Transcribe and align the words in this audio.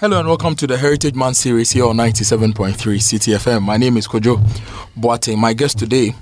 Hello 0.00 0.18
and 0.18 0.26
welcome 0.26 0.56
to 0.56 0.66
the 0.66 0.78
Heritage 0.78 1.14
Month 1.14 1.36
series 1.36 1.72
here 1.72 1.84
on 1.84 1.94
97.3 1.98 2.72
Citi 2.74 3.36
FM. 3.36 3.60
My 3.60 3.76
name 3.76 3.98
is 3.98 4.08
Kojo 4.08 4.38
Boateng. 4.98 5.36
My 5.36 5.52
guest 5.52 5.78
today 5.78 6.14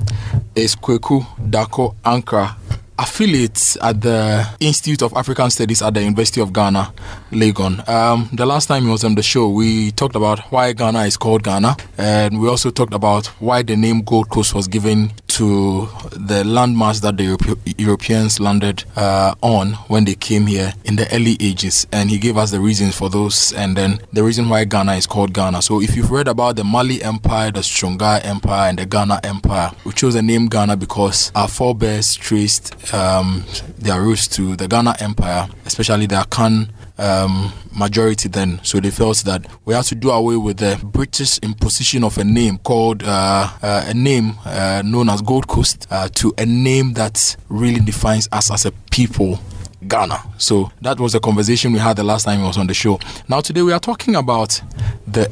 is 0.56 0.74
Kweku 0.74 1.20
Darko 1.48 1.94
Ankrah 2.04 2.56
affiliate 2.98 3.76
at 3.80 4.00
the 4.00 4.48
Institute 4.58 5.02
of 5.02 5.12
African 5.14 5.48
Studies 5.50 5.80
at 5.82 5.94
the 5.94 6.00
University 6.00 6.40
of 6.40 6.52
Ghana, 6.52 6.92
Legon. 7.30 7.88
Um, 7.88 8.28
the 8.32 8.44
last 8.44 8.66
time 8.66 8.82
he 8.84 8.90
was 8.90 9.04
on 9.04 9.14
the 9.14 9.22
show, 9.22 9.48
we 9.48 9.92
talked 9.92 10.16
about 10.16 10.40
why 10.50 10.72
Ghana 10.72 11.02
is 11.04 11.16
called 11.16 11.44
Ghana, 11.44 11.76
and 11.96 12.40
we 12.40 12.48
also 12.48 12.70
talked 12.70 12.94
about 12.94 13.26
why 13.40 13.62
the 13.62 13.76
name 13.76 14.02
Gold 14.02 14.28
Coast 14.28 14.54
was 14.54 14.66
given 14.66 15.12
to 15.38 15.86
the 16.10 16.42
landmass 16.42 17.00
that 17.02 17.16
the 17.16 17.22
Europe- 17.22 17.58
Europeans 17.78 18.40
landed 18.40 18.82
uh, 18.96 19.34
on 19.40 19.74
when 19.86 20.04
they 20.04 20.16
came 20.16 20.46
here 20.46 20.74
in 20.84 20.96
the 20.96 21.06
early 21.14 21.36
ages. 21.38 21.86
And 21.92 22.10
he 22.10 22.18
gave 22.18 22.36
us 22.36 22.50
the 22.50 22.58
reasons 22.58 22.96
for 22.96 23.08
those, 23.08 23.52
and 23.52 23.76
then 23.76 24.00
the 24.12 24.24
reason 24.24 24.48
why 24.48 24.64
Ghana 24.64 24.94
is 24.94 25.06
called 25.06 25.32
Ghana. 25.32 25.62
So 25.62 25.80
if 25.80 25.94
you've 25.94 26.10
read 26.10 26.26
about 26.26 26.56
the 26.56 26.64
Mali 26.64 27.02
Empire, 27.04 27.52
the 27.52 27.60
Songhai 27.60 28.24
Empire, 28.24 28.68
and 28.70 28.78
the 28.80 28.86
Ghana 28.86 29.20
Empire, 29.22 29.70
we 29.84 29.92
chose 29.92 30.14
the 30.14 30.22
name 30.22 30.48
Ghana 30.48 30.76
because 30.76 31.30
our 31.36 31.46
forebears 31.48 32.16
traced 32.16 32.74
um, 32.92 33.44
their 33.78 34.02
roots 34.02 34.26
to 34.28 34.56
the 34.56 34.66
Ghana 34.66 34.96
Empire, 34.98 35.48
especially 35.66 36.06
the 36.06 36.16
Akan 36.16 36.70
um, 36.98 37.52
majority 37.76 38.28
then. 38.28 38.60
So 38.62 38.80
they 38.80 38.90
felt 38.90 39.18
that 39.18 39.46
we 39.64 39.74
had 39.74 39.84
to 39.86 39.94
do 39.94 40.10
away 40.10 40.36
with 40.36 40.58
the 40.58 40.80
British 40.84 41.38
imposition 41.38 42.04
of 42.04 42.18
a 42.18 42.24
name 42.24 42.58
called 42.58 43.02
uh, 43.02 43.48
uh, 43.62 43.84
a 43.86 43.94
name 43.94 44.34
uh, 44.44 44.82
known 44.84 45.08
as 45.08 45.22
Gold 45.22 45.46
Coast 45.48 45.86
uh, 45.90 46.08
to 46.14 46.34
a 46.38 46.46
name 46.46 46.94
that 46.94 47.36
really 47.48 47.80
defines 47.80 48.28
us 48.32 48.50
as 48.50 48.66
a 48.66 48.72
people. 48.90 49.38
Ghana. 49.86 50.20
So 50.38 50.72
that 50.82 50.98
was 50.98 51.12
the 51.12 51.20
conversation 51.20 51.72
we 51.72 51.78
had 51.78 51.96
the 51.96 52.02
last 52.02 52.24
time 52.24 52.40
he 52.40 52.44
was 52.46 52.58
on 52.58 52.66
the 52.66 52.74
show. 52.74 52.98
Now 53.28 53.40
today 53.40 53.62
we 53.62 53.72
are 53.72 53.78
talking 53.78 54.16
about 54.16 54.60
the 55.06 55.30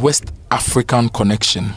West 0.00 0.32
African 0.50 1.10
connection. 1.10 1.74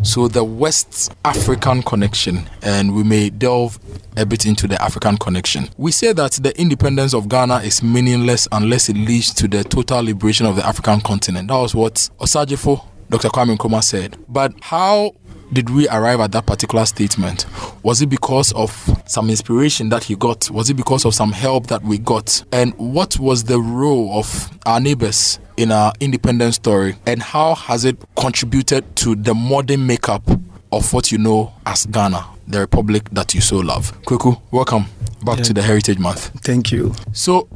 So 0.00 0.26
the 0.26 0.42
West 0.42 1.12
African 1.24 1.82
connection, 1.82 2.48
and 2.62 2.94
we 2.94 3.04
may 3.04 3.30
delve 3.30 3.78
a 4.16 4.26
bit 4.26 4.46
into 4.46 4.66
the 4.66 4.80
African 4.82 5.16
connection. 5.16 5.68
We 5.76 5.92
say 5.92 6.12
that 6.12 6.32
the 6.32 6.58
independence 6.60 7.14
of 7.14 7.28
Ghana 7.28 7.58
is 7.58 7.82
meaningless 7.82 8.48
unless 8.50 8.88
it 8.88 8.96
leads 8.96 9.32
to 9.34 9.46
the 9.46 9.62
total 9.62 10.02
liberation 10.02 10.46
of 10.46 10.56
the 10.56 10.66
African 10.66 11.00
continent. 11.02 11.48
That 11.48 11.58
was 11.58 11.74
what 11.74 11.94
Osagyefo, 12.18 12.84
Dr. 13.10 13.28
Kwame 13.28 13.56
Nkrumah 13.56 13.84
said. 13.84 14.16
But 14.28 14.54
how 14.60 15.14
did 15.52 15.70
we 15.70 15.86
arrive 15.88 16.20
at 16.20 16.32
that 16.32 16.46
particular 16.46 16.84
statement? 16.86 17.46
Was 17.82 18.00
it 18.02 18.06
because 18.06 18.52
of 18.52 18.72
some 19.06 19.28
inspiration 19.30 19.90
that 19.90 20.04
he 20.04 20.16
got? 20.16 20.50
Was 20.50 20.70
it 20.70 20.74
because 20.74 21.04
of 21.04 21.14
some 21.14 21.30
help 21.30 21.66
that 21.68 21.82
we 21.82 21.98
got? 21.98 22.42
And 22.52 22.74
what 22.76 23.18
was 23.18 23.44
the 23.44 23.60
role 23.60 24.18
of 24.18 24.50
our 24.66 24.80
neighbors 24.80 25.38
in 25.56 25.70
our 25.72 25.92
independence 26.00 26.56
story? 26.56 26.96
And 27.06 27.22
how 27.22 27.54
has 27.54 27.84
it 27.84 27.96
contributed 28.16 28.84
to 28.96 29.14
the 29.14 29.34
modern 29.34 29.86
makeup 29.86 30.22
of 30.70 30.92
what 30.92 31.12
you 31.12 31.18
know 31.18 31.52
as 31.66 31.86
Ghana, 31.86 32.24
the 32.48 32.60
republic 32.60 33.08
that 33.12 33.34
you 33.34 33.40
so 33.40 33.58
love? 33.58 33.92
Kweku, 34.04 34.40
welcome 34.50 34.86
back 35.24 35.38
Yeah. 35.38 35.44
to 35.44 35.52
the 35.54 35.62
Heritage 35.62 35.98
Month. 35.98 36.30
Thank 36.42 36.72
you. 36.72 36.94
So, 37.12 37.48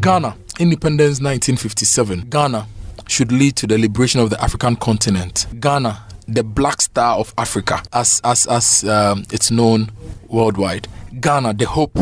Ghana, 0.00 0.34
independence 0.58 1.20
1957. 1.20 2.26
Ghana 2.30 2.66
should 3.06 3.30
lead 3.32 3.56
to 3.56 3.66
the 3.66 3.76
liberation 3.78 4.20
of 4.20 4.30
the 4.30 4.42
African 4.42 4.76
continent. 4.76 5.46
Ghana, 5.60 5.98
the 6.26 6.42
black 6.42 6.80
star 6.80 7.18
of 7.18 7.34
Africa, 7.36 7.82
as 7.92 8.20
as 8.24 8.46
as 8.46 8.82
um, 8.84 9.24
it's 9.30 9.50
known 9.50 9.90
worldwide. 10.28 10.88
Ghana, 11.20 11.52
the 11.54 11.66
hope 11.66 11.98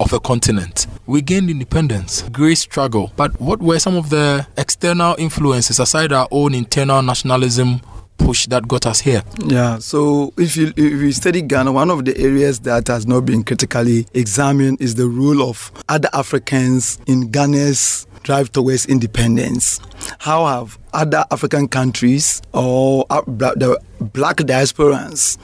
of 0.00 0.12
a 0.12 0.18
continent. 0.18 0.86
We 1.06 1.20
gained 1.22 1.50
independence, 1.50 2.22
great 2.32 2.58
struggle. 2.58 3.12
But 3.16 3.38
what 3.40 3.60
were 3.60 3.78
some 3.78 3.96
of 3.96 4.10
the 4.10 4.46
external 4.56 5.14
influences 5.18 5.78
aside 5.78 6.12
our 6.12 6.26
own 6.30 6.54
internal 6.54 7.02
nationalism 7.02 7.80
push 8.18 8.46
that 8.46 8.66
got 8.66 8.86
us 8.86 9.00
here? 9.00 9.22
Yeah. 9.44 9.78
So 9.78 10.32
if 10.36 10.56
you 10.56 10.68
if 10.68 10.78
you 10.78 11.12
study 11.12 11.42
Ghana, 11.42 11.72
one 11.72 11.90
of 11.90 12.04
the 12.04 12.16
areas 12.18 12.60
that 12.60 12.88
has 12.88 13.06
not 13.06 13.26
been 13.26 13.44
critically 13.44 14.06
examined 14.14 14.80
is 14.80 14.94
the 14.94 15.06
role 15.06 15.42
of 15.48 15.70
other 15.88 16.08
Africans 16.12 16.98
in 17.06 17.30
Ghana's 17.30 18.06
drive 18.22 18.52
towards 18.52 18.86
independence. 18.86 19.80
How 20.18 20.46
have 20.46 20.78
other 20.92 21.24
African 21.30 21.68
countries 21.68 22.42
or 22.52 23.06
uh, 23.10 23.22
the 23.26 23.80
black 24.00 24.36
diasporans 24.36 25.38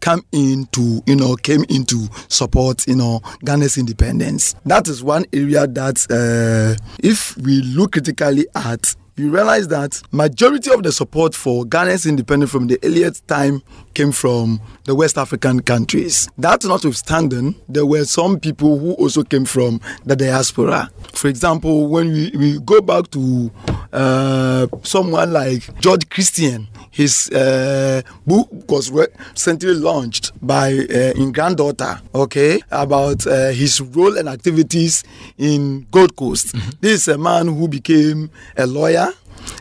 come 0.00 0.22
into 0.32 1.02
you 1.06 1.16
know 1.16 1.36
came 1.36 1.64
into 1.68 2.06
support 2.28 2.86
you 2.86 2.96
know 2.96 3.20
Ghana's 3.44 3.78
independence? 3.78 4.54
That 4.64 4.88
is 4.88 5.02
one 5.02 5.24
area 5.32 5.66
that 5.66 6.06
uh, 6.10 6.82
if 7.02 7.36
we 7.38 7.62
look 7.62 7.92
critically 7.92 8.46
at 8.54 8.94
you 9.18 9.30
realize 9.30 9.66
that 9.68 10.00
majority 10.12 10.70
of 10.72 10.82
the 10.84 10.92
support 10.92 11.34
for 11.34 11.64
Ghana's 11.64 12.06
independence 12.06 12.52
from 12.52 12.68
the 12.68 12.78
earliest 12.84 13.26
time 13.26 13.62
came 13.98 14.12
from 14.12 14.60
the 14.84 14.94
West 14.94 15.18
African 15.18 15.58
countries. 15.60 16.28
That 16.38 16.64
notwithstanding, 16.64 17.56
there 17.68 17.84
were 17.84 18.04
some 18.04 18.38
people 18.38 18.78
who 18.78 18.92
also 18.92 19.24
came 19.24 19.44
from 19.44 19.80
the 20.04 20.14
diaspora. 20.14 20.88
For 21.14 21.26
example, 21.26 21.88
when 21.88 22.12
we, 22.12 22.30
we 22.38 22.60
go 22.60 22.80
back 22.80 23.10
to 23.10 23.50
uh, 23.92 24.68
someone 24.84 25.32
like 25.32 25.62
George 25.80 26.08
Christian, 26.10 26.68
his 26.92 27.28
uh, 27.30 28.02
book 28.24 28.48
was 28.68 28.92
recently 28.92 29.74
launched 29.74 30.30
by 30.46 30.68
uh, 30.74 31.20
in 31.20 31.32
granddaughter 31.32 32.00
okay 32.14 32.60
about 32.70 33.26
uh, 33.26 33.48
his 33.50 33.80
role 33.80 34.16
and 34.16 34.28
activities 34.28 35.04
in 35.36 35.86
gold 35.90 36.16
coast 36.16 36.56
this 36.80 36.92
is 37.02 37.08
a 37.08 37.18
man 37.18 37.46
who 37.46 37.68
became 37.68 38.30
a 38.56 38.66
lawyer 38.66 39.08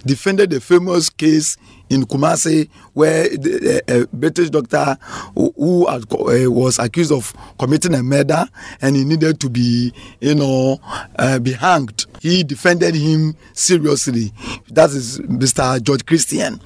defended 0.06 0.50
the 0.50 0.60
famous 0.60 1.10
case 1.10 1.58
in 1.90 2.06
Kumasi, 2.06 2.70
where 2.98 3.30
the, 3.30 3.84
a 3.88 4.08
British 4.08 4.50
doctor 4.50 4.98
who, 5.36 5.54
who 5.56 5.86
had, 5.86 6.12
uh, 6.12 6.52
was 6.52 6.80
accused 6.80 7.12
of 7.12 7.32
committing 7.60 7.94
a 7.94 8.02
murder 8.02 8.44
and 8.82 8.96
he 8.96 9.06
needed 9.06 9.40
to 9.40 9.50
be, 9.52 9.94
you 10.20 10.34
know, 10.34 10.80
uh, 11.20 11.38
be 11.38 11.54
hanged. 11.54 12.08
He 12.22 12.44
defended 12.44 12.96
him 12.96 13.36
seriously. 13.54 14.34
That 14.70 14.90
is 14.90 15.20
Mr. 15.20 15.80
George 15.84 16.08
Christian. 16.08 16.60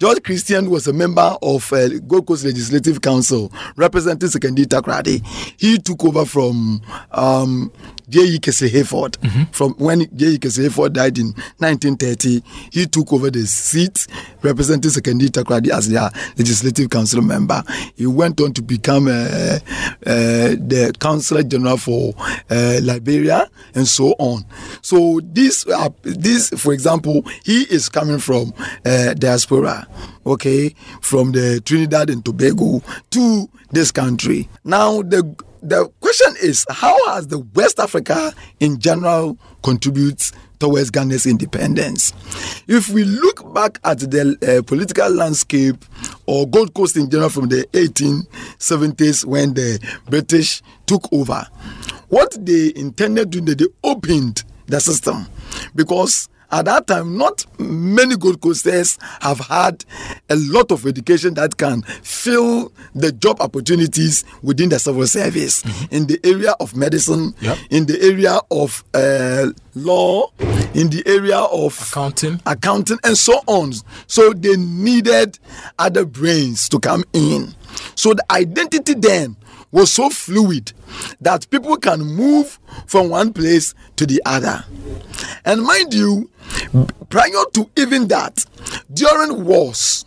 George 0.00 0.20
Christian 0.24 0.68
was 0.68 0.88
a 0.88 0.92
member 0.92 1.36
of 1.42 1.72
uh, 1.72 1.88
Gold 2.00 2.26
Coast 2.26 2.44
Legislative 2.44 3.00
Council 3.00 3.52
representing 3.76 4.28
Sekondi 4.28 4.64
Takoradi. 4.64 5.24
He 5.60 5.78
took 5.78 6.04
over 6.04 6.24
from 6.24 6.82
um, 7.12 7.70
J.E. 8.08 8.38
Hayford. 8.38 9.16
From 9.54 9.74
when 9.74 10.08
J.E. 10.16 10.38
Casely 10.38 10.68
Hayford 10.68 10.94
died 10.94 11.18
in 11.18 11.26
1930, 11.58 12.42
he 12.72 12.86
took 12.86 13.12
over 13.12 13.30
the 13.30 13.46
seat 13.46 14.06
representing 14.42 14.90
Sekondi 14.90 15.28
Takoradi 15.68 15.76
as 15.76 15.88
their 15.88 16.10
Legislative 16.36 16.90
Council 16.90 17.22
member. 17.22 17.62
He 17.96 18.06
went 18.06 18.40
on 18.40 18.52
to 18.54 18.62
become 18.62 19.08
uh, 19.08 19.10
uh, 19.10 19.58
the 20.04 20.94
Councillor 21.00 21.42
General 21.42 21.76
for 21.76 22.14
uh, 22.50 22.80
Liberia 22.82 23.48
and 23.74 23.86
so 23.86 24.14
on. 24.18 24.44
So 24.82 25.20
this, 25.22 25.66
this, 26.02 26.50
for 26.50 26.72
example, 26.72 27.24
he 27.44 27.62
is 27.62 27.88
coming 27.88 28.18
from 28.18 28.52
diaspora, 28.84 29.86
okay, 30.26 30.74
from 31.00 31.32
the 31.32 31.60
Trinidad 31.64 32.10
and 32.10 32.24
Tobago 32.24 32.82
to 33.10 33.48
this 33.70 33.90
country. 33.90 34.48
Now 34.64 35.02
the 35.02 35.34
the 35.62 35.88
question 36.00 36.34
is 36.42 36.64
how 36.70 36.96
has 37.08 37.26
the 37.28 37.38
West 37.54 37.78
Africa 37.80 38.32
in 38.60 38.78
general 38.78 39.38
contributes 39.62 40.32
towards 40.58 40.90
Ghana's 40.90 41.26
independence? 41.26 42.12
If 42.66 42.88
we 42.88 43.04
look 43.04 43.52
back 43.54 43.78
at 43.84 43.98
the 44.00 44.36
uh, 44.42 44.62
political 44.66 45.10
landscape 45.10 45.84
or 46.26 46.48
Gold 46.48 46.74
Coast 46.74 46.96
in 46.96 47.10
general 47.10 47.30
from 47.30 47.48
the 47.48 47.66
1870s 47.72 49.24
when 49.24 49.54
the 49.54 49.78
British 50.08 50.62
took 50.86 51.10
over, 51.12 51.46
what 52.08 52.36
they 52.44 52.72
intended 52.74 53.32
to 53.32 53.40
do, 53.40 53.54
they 53.54 53.66
opened 53.84 54.44
the 54.66 54.80
system 54.80 55.26
because 55.74 56.28
at 56.50 56.64
that 56.64 56.86
time, 56.86 57.16
not 57.18 57.44
many 57.58 58.16
Gold 58.16 58.40
Coasters 58.40 58.98
have 59.20 59.38
had 59.40 59.84
a 60.30 60.36
lot 60.36 60.70
of 60.72 60.86
education 60.86 61.34
that 61.34 61.56
can 61.56 61.82
fill 62.02 62.72
the 62.94 63.12
job 63.12 63.40
opportunities 63.40 64.24
within 64.42 64.68
the 64.70 64.78
civil 64.78 65.06
service 65.06 65.62
in 65.90 66.06
the 66.06 66.18
area 66.24 66.52
of 66.60 66.74
medicine, 66.76 67.34
Yep. 67.40 67.58
in 67.70 67.86
the 67.86 68.00
area 68.02 68.40
of 68.50 68.82
uh, 68.94 69.48
law, 69.74 70.30
in 70.74 70.88
the 70.90 71.02
area 71.06 71.38
of 71.38 71.78
Accounting. 71.90 72.40
accounting, 72.46 72.98
and 73.04 73.16
so 73.18 73.40
on. 73.46 73.72
So 74.06 74.32
they 74.32 74.56
needed 74.56 75.38
other 75.78 76.04
brains 76.04 76.68
to 76.70 76.78
come 76.78 77.04
in. 77.12 77.54
So 77.94 78.14
the 78.14 78.24
identity 78.30 78.94
then 78.94 79.36
was 79.70 79.92
so 79.92 80.10
fluid 80.10 80.72
that 81.20 81.48
people 81.50 81.76
can 81.76 82.00
move 82.00 82.58
from 82.86 83.10
one 83.10 83.32
place 83.32 83.74
to 83.96 84.06
the 84.06 84.20
other. 84.24 84.64
And 85.44 85.62
mind 85.62 85.92
you, 85.94 86.30
prior 87.08 87.44
to 87.54 87.70
even 87.76 88.08
that, 88.08 88.44
during 88.92 89.44
wars, 89.44 90.04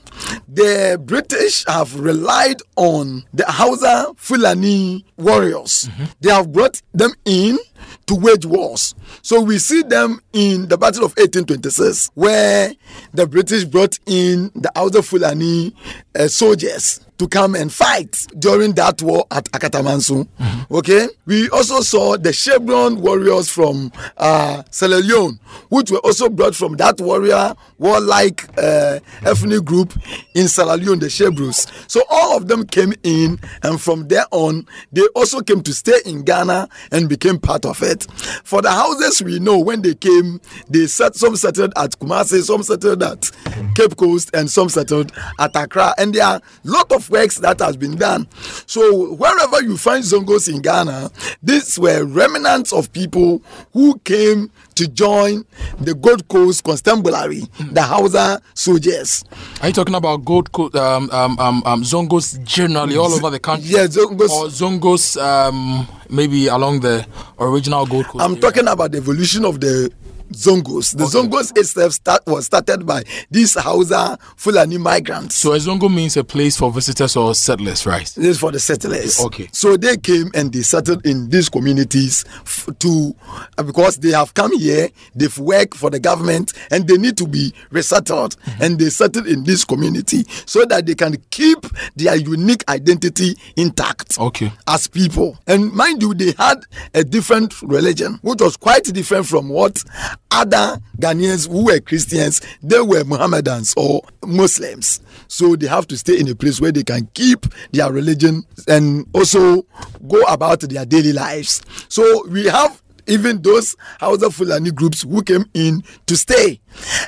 the 0.48 1.02
British 1.04 1.66
have 1.68 2.00
relied 2.00 2.58
on 2.76 3.24
the 3.34 3.46
Hausa 3.48 4.14
Fulani 4.18 5.06
warriors. 5.18 5.90
They 6.20 6.32
have 6.32 6.52
brought 6.52 6.82
them 6.94 7.12
in 7.26 7.58
to 7.58 7.64
to 8.08 8.16
wage 8.16 8.46
wars. 8.46 8.94
So 9.22 9.40
we 9.40 9.58
see 9.58 9.84
them 9.84 10.22
in 10.34 10.68
the 10.68 10.78
Battle 10.78 11.06
of 11.06 11.12
1826, 11.12 12.12
where 12.14 12.74
the 13.14 13.26
British 13.26 13.64
brought 13.64 14.00
in 14.06 14.52
the 14.54 14.70
Hausa 14.76 15.02
Fulani 15.02 15.74
uh, 16.16 16.28
soldiers 16.28 17.00
to 17.22 17.28
come 17.28 17.54
and 17.54 17.72
fight 17.72 18.26
during 18.40 18.74
that 18.74 19.00
war 19.04 19.28
at 19.30 19.46
Akatamansu. 19.52 20.28
Mm-hmm. 20.40 20.76
Okay, 20.76 21.08
we 21.28 21.50
also 21.50 21.82
saw 21.82 22.18
the 22.18 22.34
Chevron 22.34 23.00
warriors 23.00 23.48
from 23.48 23.92
uh, 24.18 24.64
Sierra 24.72 24.96
Leone, 25.02 25.40
which 25.70 25.92
were 25.92 26.00
also 26.00 26.30
brought 26.30 26.56
from 26.56 26.78
that 26.78 27.00
warrior 27.00 27.54
warlike 27.78 28.50
uh, 28.58 29.00
ethnic 29.24 29.64
group 29.66 29.94
in 30.34 30.48
Sierra 30.48 30.76
Leone, 30.78 30.98
the 30.98 31.06
Sherbros. 31.08 31.70
So 31.88 32.02
all 32.10 32.36
of 32.38 32.48
them 32.48 32.66
came 32.66 32.94
in, 33.04 33.40
and 33.62 33.80
from 33.80 34.08
there 34.08 34.26
on, 34.32 34.66
they 34.92 35.06
also 35.16 35.42
came 35.42 35.62
to 35.62 35.74
stay 35.76 36.00
in 36.08 36.24
Ghana 36.24 36.70
and 36.92 37.08
became 37.08 37.38
part 37.38 37.66
of 37.66 37.84
it. 37.84 38.08
For 38.44 38.64
the 38.64 38.70
Hausas 38.70 39.22
we 39.22 39.38
know, 39.38 39.60
when 39.60 39.84
they 39.84 39.94
came, 39.94 40.42
they 40.68 40.88
set 40.88 41.14
some 41.14 41.36
settled 41.36 41.74
at 41.76 41.92
Kumasi, 42.00 42.42
some 42.42 42.64
settled 42.64 43.04
at 43.04 43.30
Cape 43.76 43.96
Coast, 43.96 44.32
and 44.34 44.50
some 44.50 44.70
settled 44.70 45.12
at 45.40 45.56
Accra, 45.56 45.94
and 46.02 46.16
there 46.16 46.26
are 46.26 46.36
a 46.38 46.42
lot 46.64 46.92
of 46.92 47.10
works 47.10 47.38
that 47.38 47.60
has 47.60 47.78
been 47.78 47.96
done. 47.96 48.28
So 48.66 49.14
wherever 49.14 49.62
you 49.62 49.78
find 49.78 50.04
Zongos 50.04 50.52
in 50.54 50.62
Ghana, 50.62 51.12
these 51.44 51.78
were 51.78 52.04
remnants 52.06 52.74
of 52.74 52.92
people 52.92 53.42
who 53.74 54.00
came 54.00 54.52
to 54.76 54.88
join 54.88 55.46
the 55.80 55.94
Gold 55.94 56.28
Coast 56.28 56.64
Constabulary, 56.64 57.44
the 57.72 57.82
Hausa 57.84 58.42
soldiers. 58.56 59.24
Are 59.62 59.68
you 59.68 59.74
talking 59.74 59.96
about 59.96 60.26
Gold 60.26 60.52
Coast, 60.52 60.76
um, 60.76 61.10
um, 61.12 61.38
um, 61.40 61.62
um, 61.66 61.84
Zongos 61.84 62.44
generally 62.44 62.98
all 62.98 63.14
over 63.14 63.30
the 63.30 63.40
country? 63.40 63.70
Yeah, 63.70 63.86
Zongos. 63.86 64.30
Or 64.30 64.48
Zongos 64.48 65.22
um, 65.22 65.88
maybe 66.10 66.48
along 66.48 66.80
the 66.80 67.06
original 67.40 67.86
Gold 67.86 68.06
Coast? 68.08 68.24
I'm 68.24 68.32
area? 68.32 68.42
talking 68.42 68.68
about 68.68 68.92
the 68.92 68.98
evolution 68.98 69.46
of 69.46 69.60
the 69.60 69.92
Zongos. 70.34 70.96
The 70.96 71.04
okay. 71.04 71.28
Zongos 71.28 71.58
itself 71.58 71.94
start, 71.94 72.26
was 72.28 72.46
started 72.46 72.86
by 72.86 73.04
these 73.30 73.54
Hausa 73.56 74.18
Fulani 74.36 74.78
migrants. 74.78 75.36
So 75.36 75.54
a 75.54 75.58
Zongo 75.58 75.94
means 75.94 76.18
a 76.18 76.24
place 76.24 76.58
for 76.58 76.72
visitors 76.72 77.16
or 77.16 77.36
settlers, 77.36 77.86
right? 77.86 78.06
This 78.06 78.18
is 78.18 78.40
for 78.40 78.52
the 78.52 78.60
settlers. 78.60 79.20
Okay. 79.20 79.50
So 79.52 79.78
they 79.78 79.98
came 79.98 80.32
and 80.34 80.52
they 80.52 80.62
settled 80.62 81.06
in 81.06 81.30
these 81.30 81.50
communities 81.50 82.26
f- 82.42 82.70
to 82.80 83.16
uh, 83.58 83.64
because 83.64 83.98
they 83.98 84.12
have 84.12 84.34
come 84.34 84.58
here, 84.58 84.90
they've 85.16 85.38
worked 85.38 85.76
for 85.76 85.90
the 85.90 86.00
government, 86.00 86.54
and 86.72 86.88
they 86.88 86.98
need 86.98 87.18
to 87.18 87.28
be 87.28 87.54
resettled, 87.70 88.38
mm-hmm. 88.38 88.64
and 88.64 88.80
they 88.80 88.90
settled 88.90 89.28
in 89.28 89.44
this 89.44 89.66
community 89.66 90.24
so 90.46 90.66
that 90.66 90.86
they 90.86 90.96
can 90.96 91.16
keep 91.30 91.66
their 91.96 92.16
unique 92.16 92.64
identity 92.70 93.36
intact. 93.56 94.20
Okay. 94.20 94.52
As 94.68 94.88
people, 94.88 95.38
and 95.48 95.72
mind 95.74 96.02
you, 96.02 96.14
they 96.14 96.34
had 96.38 96.64
a 96.94 97.04
different 97.04 97.62
religion, 97.62 98.20
which 98.22 98.42
was 98.42 98.58
quite 98.58 98.84
different 98.84 99.26
from 99.26 99.50
what 99.50 99.84
other 100.30 100.80
Ghanaians 101.00 101.50
who 101.50 101.66
were 101.66 101.80
Christians, 101.80 102.42
they 102.62 102.80
were 102.80 103.04
Mohammedans 103.04 103.74
or 103.76 104.02
Muslims. 104.26 105.02
So 105.28 105.56
they 105.56 105.68
have 105.68 105.88
to 105.88 105.98
stay 105.98 106.20
in 106.20 106.28
a 106.30 106.36
place 106.36 106.62
where 106.62 106.72
they 106.72 106.84
can 106.84 107.08
keep 107.14 107.46
their 107.72 107.92
religion 107.92 108.44
and 108.68 109.06
also 109.14 109.66
go 110.08 110.22
about 110.24 110.62
their 110.62 110.86
daily 110.86 111.14
lives. 111.14 111.62
So 111.90 112.28
we 112.28 112.46
have 112.46 112.82
even 113.08 113.42
those 113.42 113.76
Hausa 114.00 114.30
Fulani 114.30 114.72
groups 114.72 115.02
who 115.04 115.22
came 115.24 115.46
in 115.54 115.84
to 116.06 116.16
stay. 116.16 116.62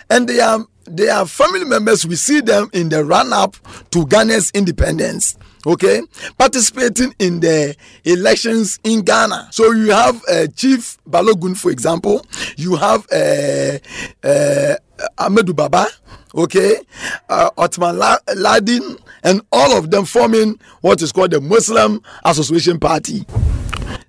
And 0.10 0.28
they 0.28 0.40
are 0.40 0.66
they 0.96 1.10
are 1.10 1.26
family 1.26 1.66
members. 1.66 2.06
We 2.06 2.16
see 2.16 2.42
them 2.42 2.70
in 2.74 2.90
the 2.90 3.04
run 3.04 3.34
up 3.34 3.56
to 3.92 4.06
Ghana's 4.06 4.52
independence 4.52 5.38
okay, 5.66 6.02
participating 6.38 7.14
in 7.20 7.40
the 7.40 7.76
elections 8.04 8.80
in 8.84 9.02
Ghana. 9.02 9.50
So 9.52 9.72
you 9.72 9.92
have 9.92 10.22
uh, 10.30 10.48
Chief 10.56 10.98
Balogun, 11.10 11.58
for 11.58 11.72
example, 11.72 12.26
you 12.58 12.76
have 12.76 13.08
uh, 13.12 13.78
uh, 14.24 14.76
Ahmedou 15.18 15.56
Baba, 15.56 15.88
okay, 16.36 16.80
uh, 17.30 17.50
Otman 17.58 17.98
Ladin, 18.36 18.98
and 19.24 19.42
all 19.52 19.78
of 19.78 19.92
them 19.92 20.06
forming 20.06 20.60
what 20.82 21.02
is 21.02 21.12
called 21.12 21.32
the 21.32 21.42
Muslim 21.42 22.02
Association 22.26 22.80
Party. 22.80 23.26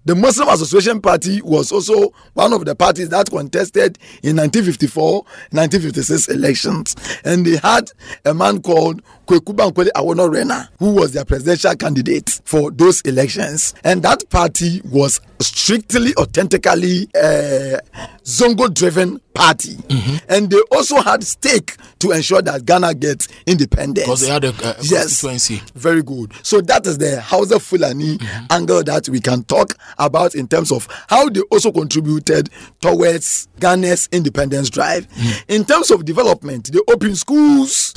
The 0.06 0.14
Muslim 0.14 0.48
Association 0.50 1.00
Party 1.00 1.40
was 1.40 1.72
also 1.72 2.12
one 2.34 2.52
of 2.52 2.66
the 2.66 2.74
parties 2.74 3.08
that 3.08 3.30
contested 3.30 3.98
in 4.22 4.36
1954 4.36 5.14
1956 5.50 6.28
elections. 6.28 6.94
And 7.24 7.46
they 7.46 7.56
had 7.56 7.90
a 8.26 8.34
man 8.34 8.60
called 8.60 9.02
Kweku 9.26 9.54
Bankole 9.54 9.88
Awoonor-Renner, 9.94 10.68
who 10.78 10.94
was 10.94 11.12
their 11.12 11.24
presidential 11.24 11.74
candidate 11.76 12.40
for 12.44 12.70
those 12.70 13.00
elections. 13.02 13.74
And 13.84 14.02
that 14.02 14.28
party 14.30 14.80
was 14.84 15.20
strictly, 15.40 16.14
authentically 16.16 17.08
uh, 17.14 17.78
Zongo 18.22 18.72
driven 18.72 19.20
party. 19.34 19.74
Mm-hmm. 19.74 20.16
And 20.28 20.50
they 20.50 20.60
also 20.70 21.00
had 21.00 21.24
stake 21.24 21.76
to 21.98 22.12
ensure 22.12 22.40
that 22.42 22.64
Ghana 22.64 22.94
gets 22.94 23.28
independence. 23.46 24.06
Because 24.06 24.20
they 24.20 24.28
had 24.28 24.44
a, 24.44 24.50
a 24.50 24.76
yes, 24.82 25.20
constituency. 25.20 25.62
Very 25.74 26.02
good. 26.02 26.32
So 26.42 26.60
that 26.60 26.86
is 26.86 26.98
the 26.98 27.20
Hausa 27.20 27.58
Fulani 27.58 28.18
mm-hmm. 28.18 28.46
angle 28.50 28.82
that 28.84 29.08
we 29.08 29.20
can 29.20 29.42
talk 29.44 29.76
about 29.98 30.34
in 30.34 30.46
terms 30.46 30.70
of 30.70 30.86
how 31.08 31.28
they 31.28 31.40
also 31.50 31.72
contributed 31.72 32.50
towards 32.80 33.48
Ghana's 33.58 34.08
independence 34.12 34.70
drive. 34.70 35.08
Mm-hmm. 35.08 35.52
In 35.52 35.64
terms 35.64 35.90
of 35.90 36.04
development, 36.04 36.70
they 36.72 36.80
opened 36.88 37.18
schools, 37.18 37.92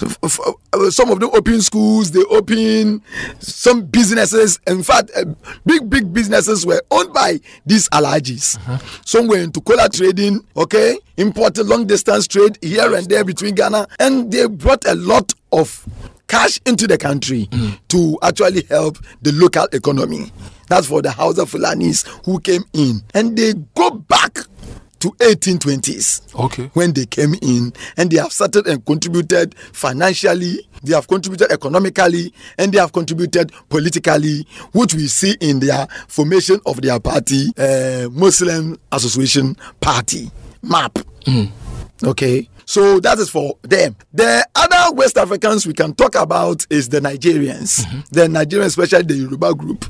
some 0.89 1.12
of 1.12 1.16
them 1.19 1.29
open 1.33 1.61
schools, 1.61 2.11
they 2.11 2.23
open 2.29 3.01
some 3.39 3.85
businesses. 3.85 4.59
In 4.67 4.83
fact, 4.83 5.11
uh, 5.15 5.25
big, 5.65 5.89
big 5.89 6.13
businesses 6.13 6.65
were 6.65 6.81
owned 6.91 7.13
by 7.13 7.39
these 7.65 7.87
alajis. 7.89 8.57
Uh-huh. 8.57 8.77
Some 9.05 9.27
were 9.27 9.37
into 9.39 9.61
cola 9.61 9.89
trading, 9.89 10.45
okay, 10.55 10.97
imported 11.17 11.65
long 11.67 11.85
distance 11.85 12.27
trade 12.27 12.57
here 12.61 12.93
and 12.95 13.07
there 13.07 13.23
between 13.23 13.55
Ghana, 13.55 13.87
and 13.99 14.31
they 14.31 14.47
brought 14.47 14.85
a 14.85 14.95
lot 14.95 15.33
of 15.51 15.85
cash 16.27 16.59
into 16.65 16.87
the 16.87 16.97
country 16.97 17.47
mm. 17.51 17.79
to 17.87 18.17
actually 18.21 18.63
help 18.63 18.97
the 19.21 19.31
local 19.31 19.65
economy. 19.71 20.31
That's 20.67 20.87
for 20.87 21.01
the 21.01 21.11
Hausa 21.11 21.43
Fulanis 21.43 22.05
who 22.25 22.39
came 22.39 22.63
in. 22.73 23.01
And 23.13 23.37
they 23.37 23.53
go 23.75 23.91
back 23.91 24.37
to 24.99 25.09
1820s 25.11 26.35
okay 26.39 26.69
when 26.73 26.94
they 26.94 27.05
came 27.05 27.33
in 27.41 27.73
and 27.97 28.11
they 28.11 28.17
have 28.17 28.31
started 28.31 28.67
and 28.67 28.85
contributed 28.85 29.55
financially 29.57 30.67
they 30.83 30.94
have 30.94 31.07
contributed 31.07 31.51
economically 31.51 32.33
and 32.57 32.71
they 32.73 32.79
have 32.79 32.91
contributed 32.94 33.51
politically 33.69 34.45
which 34.73 34.94
we 34.94 35.07
see 35.07 35.35
in 35.41 35.59
their 35.59 35.88
formation 36.07 36.59
of 36.65 36.81
their 36.81 36.99
party 36.99 37.47
uh, 37.57 38.07
muslim 38.11 38.77
association 38.91 39.55
party 39.79 40.29
map 40.63 40.94
mm. 41.25 41.50
okay 42.03 42.47
so 42.67 43.00
that 43.00 43.17
is 43.17 43.29
for 43.29 43.57
them. 43.61 43.95
The 44.13 44.45
other 44.53 44.93
West 44.93 45.17
Africans 45.17 45.65
we 45.65 45.72
can 45.74 45.95
talk 45.95 46.15
about 46.15 46.67
is 46.69 46.89
the 46.89 47.00
Nigerians, 47.00 47.79
mm-hmm. 47.86 48.00
the 48.12 48.22
Nigerians, 48.27 48.65
especially 48.65 49.03
the 49.03 49.13
Yoruba 49.15 49.55
group. 49.55 49.86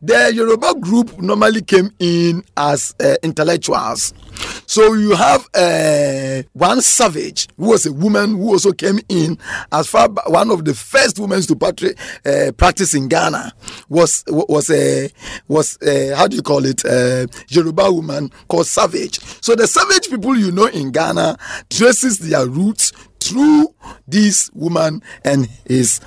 The 0.00 0.32
Yoruba 0.34 0.74
group 0.80 1.18
normally 1.20 1.62
came 1.62 1.90
in 1.98 2.44
as 2.56 2.94
uh, 3.00 3.16
intellectuals. 3.22 4.12
So 4.66 4.94
you 4.94 5.14
have 5.14 5.48
uh, 5.54 6.42
one 6.52 6.80
savage 6.80 7.48
who 7.56 7.68
was 7.70 7.86
a 7.86 7.92
woman 7.92 8.30
who 8.36 8.48
also 8.50 8.72
came 8.72 8.98
in 9.08 9.38
as 9.70 9.86
far 9.88 10.08
one 10.26 10.50
of 10.50 10.64
the 10.64 10.74
first 10.74 11.18
women 11.18 11.42
to 11.42 11.56
patri- 11.56 11.94
uh, 12.24 12.52
practice 12.56 12.94
in 12.94 13.08
Ghana 13.08 13.52
was 13.88 14.24
was 14.28 14.70
a 14.70 15.10
was 15.48 15.78
a, 15.82 16.14
how 16.16 16.26
do 16.26 16.36
you 16.36 16.42
call 16.42 16.64
it 16.64 16.84
a 16.84 17.28
Yoruba 17.48 17.92
woman 17.92 18.30
called 18.48 18.66
Savage. 18.66 19.20
So 19.42 19.54
the 19.54 19.66
Savage 19.66 20.08
people 20.08 20.36
you 20.36 20.50
know 20.50 20.66
in 20.66 20.90
Ghana 20.90 21.36
traces 21.70 22.18
their 22.18 22.46
roots 22.46 22.92
through 23.20 23.74
this 24.08 24.50
woman 24.52 25.02
and 25.24 25.48
his 25.66 26.00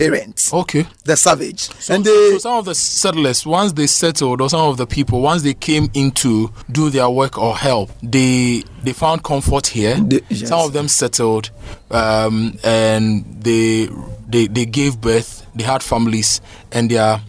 parents. 0.00 0.52
Okay. 0.52 0.86
The 1.04 1.16
savage. 1.16 1.60
So, 1.78 1.94
and 1.94 2.04
they, 2.04 2.30
so 2.32 2.38
some 2.38 2.58
of 2.58 2.64
the 2.64 2.74
settlers, 2.74 3.44
once 3.46 3.72
they 3.72 3.86
settled, 3.86 4.40
or 4.40 4.48
some 4.48 4.68
of 4.68 4.76
the 4.76 4.86
people, 4.86 5.20
once 5.20 5.42
they 5.42 5.54
came 5.54 5.90
in 5.94 6.10
to 6.12 6.50
do 6.72 6.90
their 6.90 7.10
work 7.10 7.38
or 7.38 7.56
help, 7.56 7.90
they 8.02 8.64
they 8.82 8.92
found 8.92 9.22
comfort 9.22 9.66
here. 9.66 9.96
They, 9.96 10.20
yes. 10.28 10.48
Some 10.48 10.60
of 10.60 10.72
them 10.72 10.88
settled, 10.88 11.50
um, 11.90 12.58
and 12.64 13.24
they 13.42 13.88
they 14.28 14.46
they 14.46 14.64
gave 14.64 15.00
birth. 15.00 15.46
They 15.54 15.64
had 15.64 15.82
families, 15.82 16.40
and 16.72 16.90
their 16.90 17.20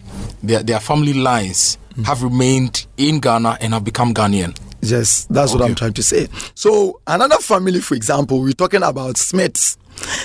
their 0.42 0.62
their 0.62 0.80
family 0.80 1.12
lines 1.14 1.78
mm. 1.94 2.04
have 2.06 2.22
remained 2.22 2.86
in 2.96 3.20
Ghana 3.20 3.58
and 3.60 3.74
have 3.74 3.84
become 3.84 4.14
Ghanaian. 4.14 4.56
Yes, 4.84 5.26
that's 5.30 5.52
okay. 5.52 5.60
what 5.60 5.68
I'm 5.68 5.76
trying 5.76 5.92
to 5.92 6.02
say. 6.02 6.26
So 6.54 7.00
another 7.06 7.36
family, 7.36 7.80
for 7.80 7.94
example, 7.94 8.40
we're 8.40 8.52
talking 8.52 8.82
about 8.82 9.16
Smiths. 9.16 9.78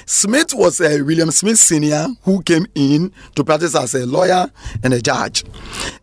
Smith 0.05 0.53
was 0.53 0.79
a 0.81 1.01
William 1.01 1.31
Smith 1.31 1.59
Sr. 1.59 2.07
who 2.23 2.41
came 2.43 2.65
in 2.75 3.11
to 3.35 3.43
practice 3.43 3.75
as 3.75 3.93
a 3.95 4.05
lawyer 4.05 4.49
and 4.83 4.93
a 4.93 5.01
judge. 5.01 5.43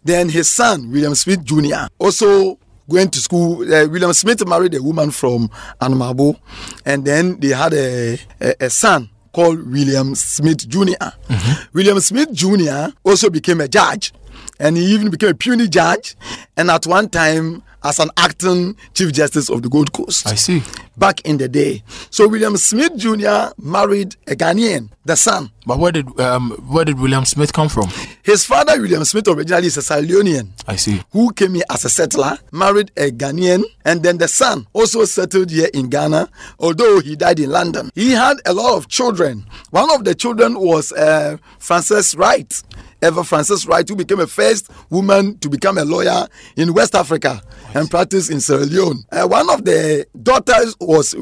Then 0.05 0.29
his 0.29 0.51
son, 0.51 0.91
William 0.91 1.15
Smith 1.15 1.45
Jr., 1.45 1.87
also 1.99 2.59
went 2.87 3.13
to 3.15 3.19
school. 3.21 3.63
Uh, 3.63 3.89
William 3.89 4.13
Smith 4.13 4.47
married 4.47 4.75
a 4.75 4.83
woman 4.83 5.11
from 5.11 5.49
Anamabo, 5.81 6.39
and 6.85 7.05
then 7.05 7.41
they 7.41 7.49
had 7.49 7.73
a, 7.75 8.19
a, 8.41 8.55
a 8.61 8.71
son 8.71 9.11
called 9.33 9.69
William 9.71 10.15
Smith 10.15 10.69
junior 10.69 10.95
mm-hmm. 11.01 11.63
William 11.73 11.99
Smith 12.01 12.33
Jr. 12.33 12.95
also 13.03 13.31
became 13.31 13.61
a 13.61 13.69
judge, 13.69 14.13
and 14.61 14.77
he 14.77 14.85
even 14.95 15.11
became 15.11 15.31
a 15.31 15.35
puisne 15.35 15.69
judge. 15.69 16.17
And 16.57 16.71
at 16.71 16.87
one 16.87 17.09
time, 17.09 17.63
as 17.85 17.99
an 17.99 18.11
acting 18.17 18.77
Chief 18.95 19.13
Justice 19.13 19.51
of 19.51 19.63
the 19.63 19.69
Gold 19.69 19.93
Coast. 19.93 20.27
I 20.27 20.35
see. 20.35 20.63
Back 20.97 21.21
in 21.23 21.39
the 21.39 21.49
day. 21.49 21.83
So 22.11 22.29
William 22.29 22.57
Smith 22.57 22.97
Jr. 22.97 23.53
married 23.61 24.15
a 24.29 24.37
Ghanaian, 24.37 24.91
the 25.05 25.17
son. 25.17 25.51
But 25.67 25.79
where 25.79 25.91
did 25.93 26.21
um, 26.21 26.51
where 26.69 26.85
did 26.85 27.01
William 27.01 27.25
Smith 27.25 27.53
come 27.53 27.69
from? 27.69 27.89
His 28.23 28.45
father, 28.45 28.81
William 28.81 29.05
Smith, 29.05 29.27
originally 29.29 29.67
is 29.67 29.77
a 29.77 29.83
Sierra 29.83 30.03
Leonean. 30.03 30.51
I 30.69 30.77
see. 30.77 31.03
Who 31.13 31.33
came 31.33 31.55
here 31.55 31.65
as 31.71 31.85
a 31.85 31.89
settler, 31.89 32.39
married 32.53 32.93
a 32.97 33.11
Ghanaian, 33.11 33.65
and 33.85 34.03
then 34.03 34.19
the 34.19 34.29
son 34.29 34.67
also 34.73 35.05
settled 35.05 35.51
here 35.51 35.69
in 35.75 35.89
Ghana, 35.89 36.29
although 36.61 37.01
he 37.01 37.17
died 37.17 37.41
in 37.41 37.51
London. 37.51 37.91
He 37.95 38.13
had 38.13 38.37
a 38.47 38.53
lot 38.55 38.77
of 38.77 38.89
children. 38.89 39.47
One 39.71 39.91
of 39.91 40.05
the 40.05 40.15
children 40.15 40.59
was 40.61 40.93
uh, 40.93 41.39
Frances 41.59 42.15
Wright. 42.15 42.63
Ever 43.03 43.23
Frances 43.23 43.67
Wright, 43.67 43.87
who 43.87 43.97
became 43.97 44.21
a 44.21 44.27
first 44.27 44.71
woman 44.89 45.37
to 45.41 45.51
become 45.51 45.77
a 45.77 45.85
lawyer 45.85 46.27
in 46.57 46.73
West 46.73 46.95
Africa 46.95 47.43
and 47.75 47.91
practice 47.91 48.31
in 48.31 48.41
Sierra 48.41 48.65
Leone. 48.65 49.05
Uh, 49.13 49.27
one 49.29 49.51
of 49.51 49.63
the 49.67 50.07
daughters 50.23 50.75
was 50.87 51.15
uh, 51.15 51.19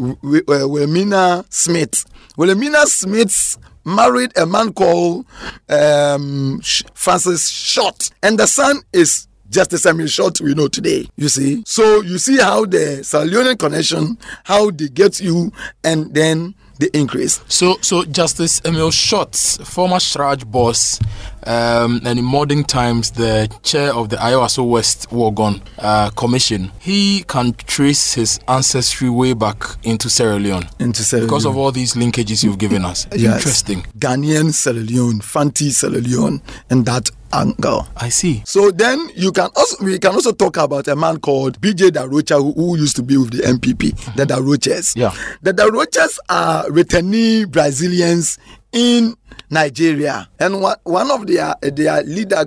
Wilhelmina 0.69 1.45
Smith. 1.49 2.05
Wilhelmina 2.37 2.87
Smith 2.87 3.59
married 3.85 4.37
a 4.37 4.47
man 4.47 4.73
called 4.73 5.27
um, 5.69 6.61
Francis 6.95 7.49
Short, 7.49 8.11
and 8.23 8.39
the 8.39 8.47
son 8.47 8.81
is 8.93 9.29
Justice 9.51 9.85
Emile 9.85 10.07
Short 10.07 10.41
we 10.41 10.55
know 10.55 10.69
today. 10.69 11.07
You 11.17 11.29
see, 11.29 11.63
so 11.67 12.01
you 12.01 12.19
see 12.19 12.39
how 12.39 12.65
the 12.65 13.05
Sierra 13.05 13.55
connection, 13.57 14.17
how 14.45 14.71
they 14.71 14.89
get 14.89 15.21
you, 15.21 15.53
and 15.85 16.15
then 16.15 16.55
the 16.83 16.99
increase. 16.99 17.41
So, 17.49 17.77
so 17.81 18.05
Justice 18.05 18.61
Emile 18.65 18.91
Short, 18.91 19.35
former 19.37 19.97
CHRAJ 19.97 20.51
boss, 20.51 21.01
um, 21.45 22.01
and 22.05 22.19
in 22.19 22.25
modern 22.25 22.65
times 22.65 23.13
the 23.13 23.49
chair 23.63 23.95
of 23.95 24.09
the 24.09 24.17
Ayawaso 24.17 24.69
West 24.69 25.09
Wuogon 25.11 25.61
uh, 25.79 26.11
Commission, 26.11 26.73
he 26.81 27.23
can 27.29 27.53
trace 27.55 28.15
his 28.15 28.41
ancestry 28.49 29.09
way 29.09 29.33
back 29.33 29.63
into 29.85 30.11
Sierra 30.11 30.39
Leone. 30.39 30.69
Into 30.81 31.03
Sierra 31.05 31.25
because 31.25 31.45
Leone. 31.45 31.55
of 31.55 31.59
all 31.59 31.73
these 31.73 31.95
linkages 31.95 32.43
you've 32.43 32.59
given 32.59 32.85
us. 32.85 33.07
Yes. 33.13 33.37
Interesting. 33.37 33.83
Ghanaian 33.99 34.53
Sierra 34.53 34.79
Leone, 34.81 35.21
Fanti 35.21 35.71
Sierra 35.71 35.99
Leone, 35.99 36.43
and 36.71 36.85
that 36.87 37.11
angle. 37.33 37.87
I 37.97 38.09
see. 38.09 38.43
So 38.45 38.71
then 38.71 39.09
you 39.15 39.33
can 39.33 39.51
also 39.57 39.85
we 39.85 39.99
can 39.99 40.13
also 40.13 40.33
talk 40.33 40.57
about 40.57 40.89
a 40.89 40.97
man 40.97 41.19
called 41.19 41.61
BJ 41.61 41.93
da 41.93 42.05
Rocha 42.05 42.37
who, 42.37 42.53
who 42.53 42.77
used 42.79 42.97
to 42.97 43.03
be 43.03 43.17
with 43.17 43.31
the 43.33 43.43
NPP, 43.43 44.15
the 44.17 44.25
Daroches. 44.25 44.97
Yeah. 44.97 45.15
The 45.43 45.53
Daroches 45.53 46.19
are 46.29 46.65
returnee 46.67 47.51
Brazilians 47.51 48.39
in 48.73 49.15
Nigeria, 49.51 50.29
and 50.39 50.63
one, 50.63 50.77
one 50.85 51.11
of 51.11 51.27
their 51.27 51.55
their 51.61 52.03
leader, 52.05 52.37
uh, 52.37 52.43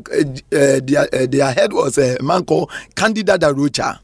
uh, 0.58 0.80
their, 0.84 1.08
uh, 1.13 1.25
their 1.27 1.51
head 1.54 1.72
was 1.72 1.98
a 2.00 2.18
man 2.24 2.44
called 2.46 2.72
Candida 2.96 3.38
Darocha. 3.38 4.00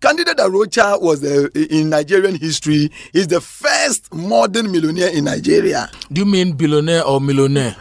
Candido 0.00 0.34
da 0.34 0.46
Rocha 0.46 0.98
was 1.00 1.24
uh, 1.24 1.48
in 1.54 1.88
Nigerian 1.90 2.34
history 2.36 2.90
is 3.14 3.26
the 3.28 3.40
first 3.40 4.12
modern 4.14 4.70
millionaire 4.70 5.08
in 5.08 5.24
Nigeria. 5.24 5.90
Do 6.12 6.20
you 6.20 6.26
mean 6.26 6.52
billionaire 6.52 7.02
or 7.04 7.20
millionaire? 7.20 7.74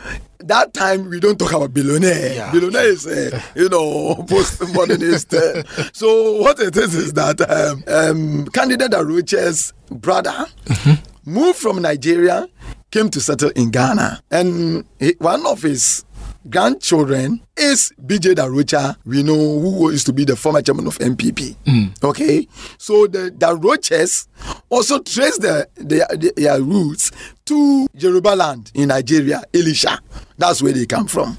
That 0.45 0.73
time 0.75 1.09
we 1.09 1.19
don't 1.19 1.39
talk 1.39 1.53
about 1.53 1.73
billionaire. 1.73 2.35
Yeah. 2.35 2.51
Billionaire 2.51 2.85
is, 2.89 3.07
uh, 3.07 3.41
you 3.55 3.67
know, 3.67 4.15
postmodernist. 4.29 5.33
uh, 5.33 5.89
so 5.91 6.33
what 6.39 6.59
it 6.59 6.77
is 6.77 6.93
is 6.93 7.13
that 7.13 7.41
um, 7.49 7.83
um, 7.87 8.45
Candido 8.53 8.87
da 8.87 8.99
Rocha's 8.99 9.73
brother 9.89 10.45
moved 11.25 11.57
from 11.57 11.81
Nigeria, 11.81 12.47
came 12.91 13.09
to 13.09 13.19
settle 13.19 13.49
in 13.55 13.71
Ghana, 13.71 14.21
and 14.29 14.85
he, 14.99 15.15
one 15.17 15.45
of 15.47 15.63
his 15.63 16.04
grandchildren 16.49 17.41
is 17.57 17.91
BJ 18.05 18.35
da 18.35 18.45
Rocha, 18.45 18.97
we 19.05 19.23
know 19.23 19.35
who 19.35 19.91
used 19.91 20.05
to 20.05 20.13
be 20.13 20.25
the 20.25 20.35
former 20.35 20.61
chairman 20.61 20.87
of 20.87 20.97
NPP. 20.99 21.55
Okay, 22.03 22.47
so 22.77 23.07
the 23.07 23.31
Daroches 23.31 24.27
also 24.69 24.99
trace 24.99 25.37
their, 25.39 25.67
their, 25.75 26.07
their 26.35 26.61
roots 26.61 27.11
to 27.45 27.87
Yoruba 27.93 28.35
land 28.35 28.71
in 28.73 28.89
Nigeria, 28.89 29.43
Ilesha. 29.53 29.99
That's 30.37 30.61
where 30.61 30.73
they 30.73 30.85
come 30.85 31.07
from. 31.07 31.37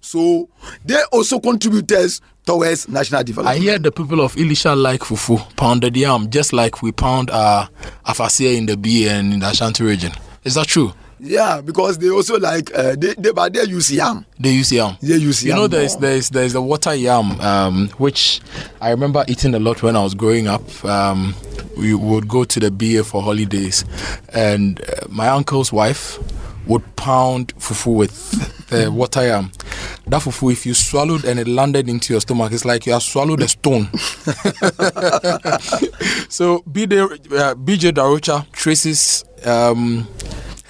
So 0.00 0.48
they 0.84 1.00
also 1.12 1.40
contributors 1.40 2.20
towards 2.46 2.88
national 2.88 3.24
development. 3.24 3.56
I 3.58 3.60
hear 3.60 3.78
the 3.78 3.90
people 3.90 4.20
of 4.20 4.34
Ilesha 4.36 4.80
like 4.80 5.00
fufu, 5.00 5.38
pounded 5.56 5.96
yam, 5.96 6.30
just 6.30 6.52
like 6.52 6.82
we 6.82 6.92
pound 6.92 7.30
uh, 7.30 7.66
afasia 8.06 8.56
in 8.56 8.66
the 8.66 8.76
B 8.76 9.08
and 9.08 9.32
in 9.32 9.40
the 9.40 9.48
Ashanti 9.48 9.82
region. 9.82 10.12
Is 10.44 10.54
that 10.54 10.66
true? 10.66 10.92
Yeah, 11.20 11.60
because 11.60 11.98
they 11.98 12.10
also 12.10 12.38
like 12.38 12.76
uh, 12.76 12.96
they, 12.96 13.14
they 13.14 13.32
but 13.32 13.52
they 13.52 13.64
use 13.64 13.90
yam. 13.90 14.26
They 14.38 14.50
use 14.50 14.72
yam. 14.72 14.96
They 15.00 15.16
use 15.16 15.42
You 15.42 15.50
yam. 15.50 15.58
know, 15.58 15.66
there's 15.68 15.96
there's 15.96 16.30
there's 16.30 16.52
the 16.52 16.62
water 16.62 16.94
yam, 16.94 17.40
um, 17.40 17.88
which 17.98 18.40
I 18.80 18.90
remember 18.90 19.24
eating 19.28 19.54
a 19.54 19.58
lot 19.58 19.82
when 19.82 19.96
I 19.96 20.02
was 20.02 20.14
growing 20.14 20.48
up. 20.48 20.84
Um, 20.84 21.34
we 21.76 21.94
would 21.94 22.28
go 22.28 22.44
to 22.44 22.60
the 22.60 22.70
BA 22.70 23.04
for 23.04 23.22
holidays, 23.22 23.84
and 24.32 24.80
uh, 24.82 25.06
my 25.08 25.28
uncle's 25.28 25.72
wife 25.72 26.18
would 26.66 26.96
pound 26.96 27.54
fufu 27.56 27.94
with 27.94 28.68
the 28.70 28.90
water 28.92 29.26
yam. 29.26 29.50
That 30.06 30.22
fufu, 30.22 30.52
if 30.52 30.66
you 30.66 30.74
swallowed 30.74 31.24
and 31.24 31.38
it 31.38 31.48
landed 31.48 31.88
into 31.88 32.12
your 32.14 32.20
stomach, 32.20 32.52
it's 32.52 32.64
like 32.64 32.86
you 32.86 32.92
have 32.92 33.02
swallowed 33.02 33.42
a 33.42 33.48
stone. 33.48 33.84
so 36.28 36.58
BJ, 36.70 37.00
uh, 37.38 37.54
BJ 37.54 37.92
da 37.94 38.04
Rocha 38.06 38.46
traces 38.52 39.24
um, 39.44 40.06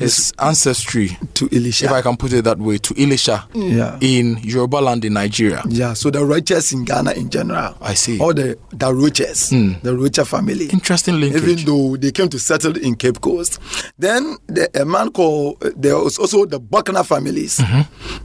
his 0.04 0.32
ancestry 0.38 1.18
to 1.34 1.48
Ilesha. 1.48 1.84
if 1.84 1.92
I 1.92 2.02
can 2.02 2.16
put 2.16 2.32
it 2.32 2.44
that 2.44 2.58
way, 2.58 2.78
to 2.78 2.94
Ilesha 2.94 3.44
Yeah. 3.54 3.98
in 4.00 4.38
Yoruba 4.42 4.76
land 4.76 5.04
in 5.04 5.14
Nigeria. 5.14 5.62
Yeah, 5.68 5.94
so 5.94 6.10
the 6.10 6.24
Roches 6.24 6.72
in 6.72 6.84
Ghana 6.84 7.12
in 7.12 7.30
general. 7.30 7.76
I 7.80 7.94
see. 7.94 8.18
All 8.20 8.32
the 8.34 8.56
the 8.72 8.92
Roches, 8.94 9.50
the 9.50 9.96
Rocha 9.96 10.24
family. 10.24 10.66
Interesting 10.66 11.20
linkage. 11.20 11.42
Even 11.42 11.64
though 11.64 11.96
they 11.96 12.12
came 12.12 12.28
to 12.28 12.38
settle 12.38 12.76
in 12.76 12.94
Cape 12.96 13.20
Coast. 13.20 13.58
Then 13.98 14.36
the, 14.46 14.68
a 14.80 14.84
man 14.84 15.10
called, 15.10 15.62
uh, 15.64 15.70
there 15.76 15.96
was 15.98 16.18
also 16.18 16.44
the 16.46 16.60
Bucknor 16.60 17.04
families. 17.06 17.60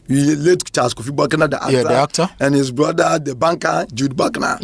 We 0.07 0.36
late 0.36 0.71
Charles 0.71 0.93
Kofi 0.93 1.12
Bucknor, 1.15 1.50
the 1.50 1.57
actor. 1.62 1.67
Mm-hmm. 1.67 1.75
Yeah, 1.75 1.83
the 1.83 1.93
actor. 1.95 2.29
And 2.39 2.55
his 2.55 2.71
brother, 2.71 3.19
the 3.19 3.36
banker, 3.36 3.86
Jude 3.93 4.15
Bucknor. 4.15 4.59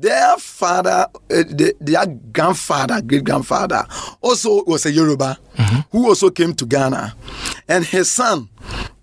Their 0.00 0.36
father, 0.38 1.06
uh, 1.12 1.16
the, 1.28 1.74
their 1.80 2.06
grandfather, 2.06 3.02
great 3.02 3.24
grandfather, 3.24 3.84
also 4.20 4.62
was 4.64 4.86
a 4.86 4.92
Yoruba 4.92 5.38
Mm-hmm. 5.58 5.80
who 5.90 6.06
also 6.06 6.30
came 6.30 6.54
to 6.54 6.64
Ghana. 6.64 7.16
And 7.68 7.84
his 7.84 8.08
son, 8.08 8.48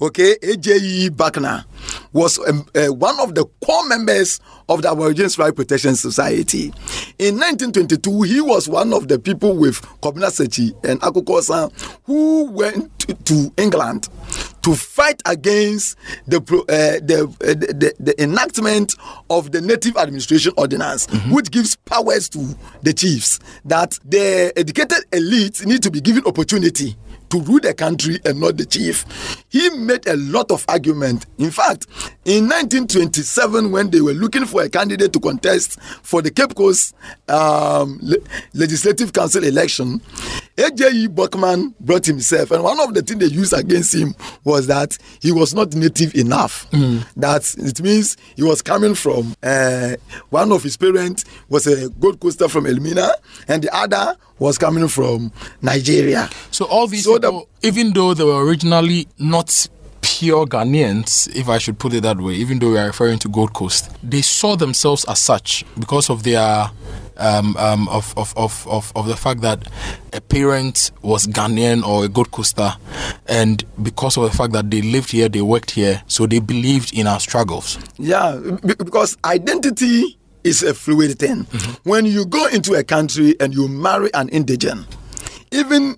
okay, 0.01 0.37
AJE 0.41 1.09
Bucknor, 1.09 1.65
was 2.13 2.39
um, 2.47 2.65
uh, 2.75 2.87
one 2.87 3.19
of 3.19 3.35
the 3.35 3.45
core 3.63 3.87
members 3.87 4.39
of 4.69 4.81
the 4.81 4.89
Aborigines 4.91 5.37
Right 5.37 5.55
Protection 5.55 5.95
Society. 5.95 6.65
In 7.19 7.35
1922, 7.39 8.21
he 8.23 8.41
was 8.41 8.67
one 8.67 8.93
of 8.93 9.07
the 9.07 9.19
people 9.19 9.55
with 9.55 9.81
Kobina 10.01 10.27
Sekyi 10.31 10.71
and 10.85 10.99
Akukosa 11.01 11.71
who 12.05 12.45
went 12.51 12.97
to, 12.99 13.13
to 13.13 13.53
England 13.57 14.09
to 14.63 14.73
fight 14.73 15.21
against 15.27 15.95
the, 16.25 16.37
uh, 16.37 17.05
the, 17.05 17.23
uh, 17.41 17.47
the, 17.53 17.73
the 17.73 17.93
the 17.99 18.23
enactment 18.23 18.95
of 19.29 19.51
the 19.51 19.61
Native 19.61 19.95
Administration 19.95 20.53
Ordinance, 20.57 21.05
which 21.29 21.51
gives 21.51 21.75
powers 21.75 22.27
to 22.29 22.39
the 22.81 22.91
chiefs 22.91 23.39
that 23.65 23.99
the 24.03 24.51
educated 24.57 25.05
elite 25.13 25.63
need 25.65 25.83
to 25.83 25.91
be 25.91 26.01
given 26.01 26.23
opportunity 26.25 26.95
to 27.29 27.41
rule 27.41 27.59
the 27.59 27.73
country 27.73 28.19
and 28.25 28.39
not 28.39 28.57
the 28.57 28.65
chief. 28.65 29.05
He 29.49 29.69
made 29.71 30.07
a 30.07 30.15
lot 30.17 30.51
of 30.51 30.65
argument. 30.67 31.25
In 31.37 31.51
fact, 31.51 31.87
in 32.25 32.47
1927, 32.49 33.71
when 33.71 33.89
they 33.89 34.01
were 34.01 34.13
looking 34.13 34.45
for 34.45 34.61
a 34.63 34.69
candidate 34.69 35.13
to 35.13 35.19
contest 35.19 35.79
for 36.03 36.21
the 36.21 36.31
Cape 36.31 36.55
Coast 36.55 36.93
um, 37.27 37.99
Le- 38.01 38.17
Legislative 38.53 39.13
Council 39.13 39.43
election, 39.43 40.01
AJE 40.57 41.13
Buckman 41.13 41.73
brought 41.79 42.05
himself, 42.05 42.51
and 42.51 42.63
one 42.63 42.79
of 42.79 42.93
the 42.93 43.01
things 43.01 43.19
they 43.19 43.25
used 43.35 43.53
against 43.53 43.93
him 43.93 44.15
was 44.43 44.67
that 44.67 44.97
he 45.21 45.31
was 45.31 45.53
not 45.53 45.73
native 45.73 46.15
enough. 46.15 46.69
That 47.17 47.53
it 47.57 47.81
means 47.81 48.17
he 48.35 48.43
was 48.43 48.61
coming 48.61 48.95
from 48.95 49.35
uh, 49.43 49.95
one 50.29 50.51
of 50.51 50.63
his 50.63 50.77
parents 50.77 51.25
was 51.49 51.67
a 51.67 51.89
Gold 51.89 52.19
Coaster 52.19 52.47
from 52.47 52.65
Elmina, 52.65 53.09
and 53.47 53.63
the 53.63 53.75
other 53.75 54.15
was 54.39 54.57
coming 54.57 54.87
from 54.87 55.31
Nigeria. 55.61 56.29
so 56.51 56.65
all 56.65 56.87
these 56.87 57.03
So 57.03 57.17
the- 57.17 57.27
people, 57.31 57.47
even 57.63 57.93
though 57.93 58.13
they 58.13 58.23
were 58.23 58.43
originally 58.45 59.07
not 59.17 59.67
pure 60.01 60.45
Ghanaians, 60.45 61.27
if 61.35 61.49
I 61.49 61.57
should 61.57 61.79
put 61.79 61.93
it 61.93 62.03
that 62.03 62.19
way, 62.19 62.33
even 62.35 62.59
though 62.59 62.71
we 62.71 62.77
are 62.77 62.85
referring 62.87 63.17
to 63.19 63.29
Gold 63.29 63.53
Coast, 63.53 63.89
they 64.03 64.21
saw 64.21 64.55
themselves 64.55 65.03
as 65.05 65.19
such 65.19 65.65
because 65.79 66.09
of 66.09 66.23
their 66.23 66.69
um, 67.17 67.55
um, 67.57 67.87
of, 67.87 68.13
of, 68.17 68.33
of, 68.37 68.67
of, 68.67 68.91
of 68.95 69.07
the 69.07 69.15
fact 69.15 69.39
that 69.41 69.67
a 70.13 70.19
parent 70.19 70.91
was 71.01 71.25
Ghanaian 71.27 71.81
or 71.83 72.03
a 72.05 72.07
Gold 72.09 72.29
Coaster, 72.31 72.73
and 73.25 73.63
because 73.81 74.17
of 74.17 74.23
the 74.29 74.37
fact 74.37 74.51
that 74.53 74.69
they 74.69 74.81
lived 74.81 75.11
here, 75.11 75.29
they 75.29 75.41
worked 75.41 75.71
here, 75.71 76.03
so 76.07 76.27
they 76.27 76.39
believed 76.39 76.93
in 76.93 77.07
our 77.07 77.19
struggles. 77.21 77.79
Yeah, 77.97 78.37
because 78.63 79.17
identity 79.23 80.17
is 80.45 80.63
a 80.63 80.73
fluid 80.73 81.19
thing. 81.19 81.43
Mm-hmm. 81.45 81.89
When 81.89 82.05
you 82.05 82.25
go 82.25 82.45
into 82.47 82.75
a 82.75 82.83
country 82.83 83.35
and 83.41 83.53
you 83.53 83.67
marry 83.67 84.13
an 84.13 84.29
indigent, 84.29 84.85
even 85.51 85.97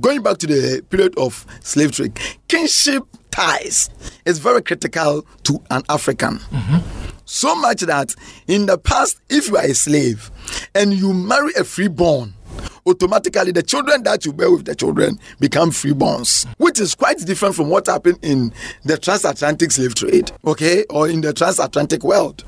going 0.00 0.22
back 0.22 0.38
to 0.38 0.46
the 0.46 0.82
period 0.88 1.18
of 1.18 1.44
slave 1.60 1.92
trade, 1.92 2.18
kinship 2.48 3.04
ties 3.30 3.90
is 4.24 4.38
very 4.38 4.62
critical 4.62 5.26
to 5.42 5.60
an 5.70 5.82
African. 5.88 6.38
Mm-hmm. 6.38 6.78
So 7.24 7.54
much 7.56 7.80
that 7.82 8.14
in 8.46 8.66
the 8.66 8.78
past, 8.78 9.20
if 9.28 9.48
you 9.48 9.56
are 9.56 9.64
a 9.64 9.74
slave 9.74 10.30
and 10.74 10.92
you 10.92 11.12
marry 11.12 11.52
a 11.58 11.64
freeborn, 11.64 12.34
automatically 12.86 13.52
the 13.52 13.62
children 13.62 14.02
that 14.02 14.24
you 14.26 14.32
bear 14.32 14.50
with 14.50 14.64
the 14.64 14.74
children 14.74 15.18
become 15.40 15.70
freeborns, 15.70 16.46
which 16.72 16.80
is 16.80 16.94
quite 16.94 17.18
different 17.18 17.54
from 17.54 17.68
what 17.68 17.86
happened 17.86 18.18
in 18.22 18.50
the 18.84 18.96
transatlantic 18.96 19.70
slave 19.70 19.94
trade, 19.94 20.32
okay, 20.46 20.86
or 20.88 21.06
in 21.06 21.20
the 21.20 21.30
transatlantic 21.30 22.02
world, 22.02 22.46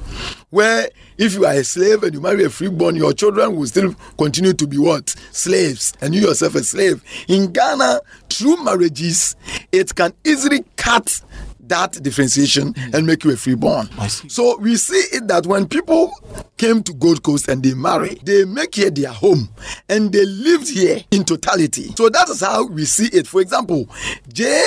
where 0.48 0.88
if 1.18 1.34
you 1.34 1.44
are 1.44 1.52
a 1.52 1.62
slave 1.62 2.02
and 2.02 2.14
you 2.14 2.22
marry 2.22 2.42
a 2.42 2.48
freeborn, 2.48 2.96
your 2.96 3.12
children 3.12 3.54
will 3.54 3.66
still 3.66 3.94
continue 4.16 4.54
to 4.54 4.66
be 4.66 4.78
what? 4.78 5.10
Slaves, 5.30 5.92
and 6.00 6.14
you 6.14 6.22
yourself 6.22 6.54
a 6.54 6.64
slave. 6.64 7.04
In 7.28 7.52
Ghana, 7.52 8.00
through 8.30 8.64
marriages, 8.64 9.36
it 9.72 9.94
can 9.94 10.14
easily 10.24 10.64
cut 10.76 11.20
that 11.68 11.92
differentiation 12.02 12.74
mm. 12.74 12.94
and 12.94 13.06
make 13.06 13.24
you 13.24 13.32
a 13.32 13.36
freeborn. 13.36 13.88
So 14.28 14.56
we 14.58 14.76
see 14.76 15.02
it 15.16 15.28
that 15.28 15.46
when 15.46 15.66
people 15.68 16.12
came 16.56 16.82
to 16.84 16.92
Gold 16.94 17.22
Coast 17.22 17.48
and 17.48 17.62
they 17.62 17.74
marry, 17.74 18.14
they 18.22 18.44
make 18.44 18.74
here 18.74 18.90
their 18.90 19.10
home 19.10 19.48
and 19.88 20.12
they 20.12 20.24
lived 20.24 20.68
here 20.68 21.00
in 21.10 21.24
totality. 21.24 21.92
So 21.96 22.08
that 22.08 22.28
is 22.28 22.40
how 22.40 22.66
we 22.66 22.84
see 22.84 23.06
it. 23.06 23.26
For 23.26 23.40
example, 23.40 23.88
J. 24.32 24.62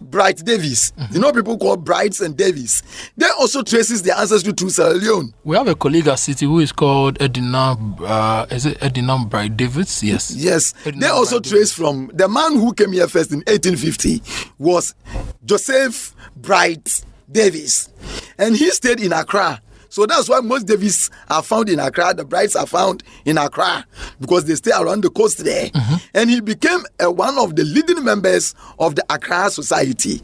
Bright 0.00 0.44
Davis, 0.44 0.92
mm-hmm. 0.92 1.14
you 1.14 1.20
know 1.20 1.32
people 1.32 1.58
call 1.58 1.76
Brights 1.76 2.20
and 2.20 2.36
Davis. 2.36 2.82
They 3.16 3.28
also 3.38 3.62
traces 3.62 4.02
their 4.02 4.16
ancestry 4.16 4.52
to 4.52 4.70
Sierra 4.70 4.94
Leone. 4.94 5.34
We 5.44 5.56
have 5.56 5.68
a 5.68 5.74
colleague 5.74 6.08
at 6.08 6.18
City 6.18 6.46
who 6.46 6.60
is 6.60 6.72
called 6.72 7.20
Edina, 7.20 7.76
uh, 8.02 8.46
is 8.50 8.66
it 8.66 8.82
Edina 8.82 9.18
Bright 9.26 9.56
Davis? 9.56 10.02
Yes. 10.02 10.34
Yes. 10.34 10.72
They 10.84 11.06
also 11.06 11.40
Bright 11.40 11.50
trace 11.50 11.52
Davis. 11.52 11.72
from 11.72 12.10
the 12.14 12.28
man 12.28 12.54
who 12.54 12.72
came 12.72 12.92
here 12.92 13.08
first 13.08 13.32
in 13.32 13.38
1850 13.38 14.22
was 14.58 14.94
Joseph 15.44 16.14
Bright 16.36 17.04
Davis. 17.30 17.88
And 18.38 18.56
he 18.56 18.70
stayed 18.70 19.00
in 19.00 19.12
Accra 19.12 19.60
so 19.88 20.06
that's 20.06 20.28
why 20.28 20.40
most 20.40 20.66
Davis 20.66 21.10
are 21.28 21.42
found 21.42 21.68
in 21.68 21.80
Accra. 21.80 22.14
The 22.14 22.24
brides 22.24 22.54
are 22.56 22.66
found 22.66 23.02
in 23.24 23.38
Accra 23.38 23.86
because 24.20 24.44
they 24.44 24.54
stay 24.54 24.72
around 24.78 25.02
the 25.02 25.10
coast 25.10 25.44
there. 25.44 25.68
Mm-hmm. 25.70 25.94
And 26.14 26.30
he 26.30 26.40
became 26.40 26.80
uh, 27.02 27.10
one 27.10 27.38
of 27.38 27.56
the 27.56 27.64
leading 27.64 28.04
members 28.04 28.54
of 28.78 28.94
the 28.96 29.04
Accra 29.10 29.50
Society. 29.50 30.20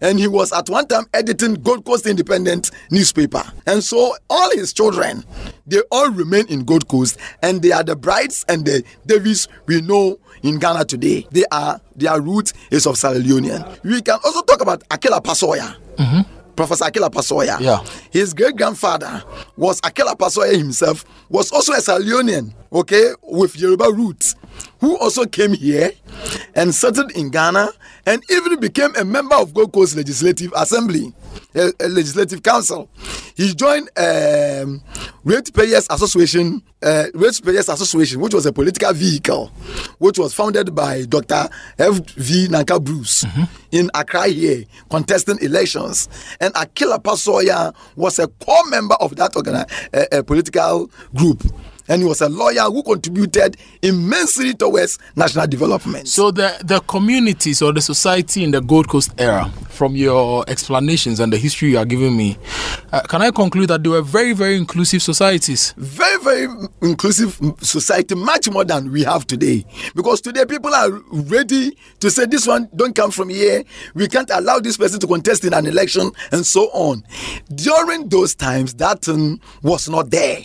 And 0.00 0.18
he 0.18 0.28
was 0.28 0.52
at 0.52 0.68
one 0.68 0.86
time 0.86 1.04
editing 1.14 1.54
Gold 1.54 1.84
Coast 1.84 2.06
Independent 2.06 2.70
newspaper. 2.90 3.42
And 3.66 3.82
so 3.82 4.14
all 4.30 4.50
his 4.52 4.72
children, 4.72 5.24
they 5.66 5.80
all 5.90 6.10
remain 6.10 6.46
in 6.48 6.64
Gold 6.64 6.88
Coast, 6.88 7.18
and 7.42 7.60
they 7.60 7.72
are 7.72 7.82
the 7.82 7.96
brides 7.96 8.44
and 8.48 8.64
the 8.64 8.84
Davis 9.06 9.48
we 9.66 9.80
know 9.80 10.18
in 10.42 10.58
Ghana 10.58 10.84
today. 10.84 11.26
They 11.32 11.44
are 11.50 11.80
their 11.96 12.20
root 12.20 12.52
is 12.70 12.86
of 12.86 12.96
Sierra 12.96 13.16
Leonean. 13.18 13.82
We 13.82 14.00
can 14.02 14.18
also 14.24 14.42
talk 14.42 14.60
about 14.60 14.88
Akilagpa 14.88 15.34
Sawyerr. 15.34 15.76
Mm-hmm 15.96 16.37
Professor 16.58 16.86
Akilagpa 16.86 17.22
Sawyerr. 17.22 17.60
Yeah. 17.60 17.84
His 18.10 18.34
great 18.34 18.56
grandfather 18.56 19.22
was 19.56 19.80
Akilagpa 19.82 20.28
Sawyerr 20.28 20.56
himself, 20.58 21.04
was 21.28 21.52
also 21.52 21.72
a 21.72 21.76
Leonean, 21.76 22.52
okay, 22.72 23.12
with 23.22 23.56
Yoruba 23.56 23.84
roots, 23.92 24.34
who 24.80 24.96
also 24.98 25.26
came 25.26 25.52
here 25.52 25.92
and 26.54 26.74
settled 26.74 27.10
in 27.12 27.30
Ghana 27.30 27.68
and 28.06 28.22
even 28.30 28.58
became 28.60 28.94
a 28.96 29.04
member 29.04 29.34
of 29.36 29.52
Gold 29.52 29.72
Coast 29.72 29.96
Legislative 29.96 30.52
Assembly, 30.56 31.12
a, 31.54 31.70
Legislative 31.88 32.42
Council. 32.42 32.88
He 33.36 33.54
joined 33.54 33.88
um, 33.96 34.82
Ratepayers 35.24 35.86
Association, 35.90 36.62
uh, 36.82 37.04
Ratepayers 37.14 37.68
Association, 37.68 38.20
which 38.20 38.34
was 38.34 38.46
a 38.46 38.52
political 38.52 38.92
vehicle, 38.92 39.48
which 39.98 40.18
was 40.18 40.32
founded 40.32 40.74
by 40.74 41.04
Dr. 41.04 41.48
F. 41.78 41.98
V. 42.14 42.48
Nanka 42.48 42.80
Bruce 42.80 43.24
mm-hmm. 43.24 43.44
in 43.72 43.90
Accra 43.94 44.26
here, 44.28 44.64
contesting 44.90 45.38
elections. 45.40 46.08
And 46.40 46.54
Akilagpa 46.54 47.14
Sawyerr 47.14 47.74
was 47.96 48.18
a 48.18 48.28
core 48.28 48.68
member 48.70 48.94
of 49.00 49.14
that 49.16 49.36
uh, 50.12 50.22
political 50.22 50.90
group 51.14 51.42
and 51.88 52.02
he 52.02 52.08
was 52.08 52.20
a 52.20 52.28
lawyer 52.28 52.62
who 52.64 52.82
contributed 52.82 53.56
immensely 53.82 54.54
towards 54.54 54.98
national 55.16 55.46
development. 55.46 56.08
So 56.08 56.30
the 56.30 56.56
the 56.64 56.80
communities 56.80 57.62
or 57.62 57.72
the 57.72 57.80
society 57.80 58.44
in 58.44 58.50
the 58.50 58.60
Gold 58.60 58.88
Coast 58.88 59.12
era, 59.18 59.50
from 59.68 59.96
your 59.96 60.44
explanations 60.48 61.20
and 61.20 61.32
the 61.32 61.38
history 61.38 61.70
you 61.70 61.78
are 61.78 61.84
giving 61.84 62.16
me, 62.16 62.36
uh, 62.92 63.00
can 63.02 63.22
I 63.22 63.30
conclude 63.30 63.68
that 63.68 63.82
they 63.82 63.90
were 63.90 64.02
very 64.02 64.32
very 64.32 64.56
inclusive 64.56 65.02
societies? 65.02 65.74
Very 65.76 66.17
very 66.28 66.68
inclusive 66.82 67.40
society, 67.60 68.14
much 68.14 68.50
more 68.50 68.64
than 68.64 68.90
we 68.92 69.02
have 69.04 69.26
today. 69.26 69.64
Because 69.94 70.20
today 70.20 70.44
people 70.44 70.74
are 70.74 70.90
ready 71.10 71.76
to 72.00 72.10
say 72.10 72.26
this 72.26 72.46
one 72.46 72.68
don't 72.76 72.94
come 72.94 73.10
from 73.10 73.28
here. 73.28 73.64
We 73.94 74.08
can't 74.08 74.30
allow 74.30 74.58
this 74.60 74.76
person 74.76 75.00
to 75.00 75.06
contest 75.06 75.44
in 75.44 75.54
an 75.54 75.66
election 75.66 76.10
and 76.32 76.44
so 76.44 76.64
on. 76.72 77.04
During 77.54 78.08
those 78.08 78.34
times, 78.34 78.74
that 78.74 79.06
was 79.62 79.88
not 79.88 80.10
there, 80.10 80.40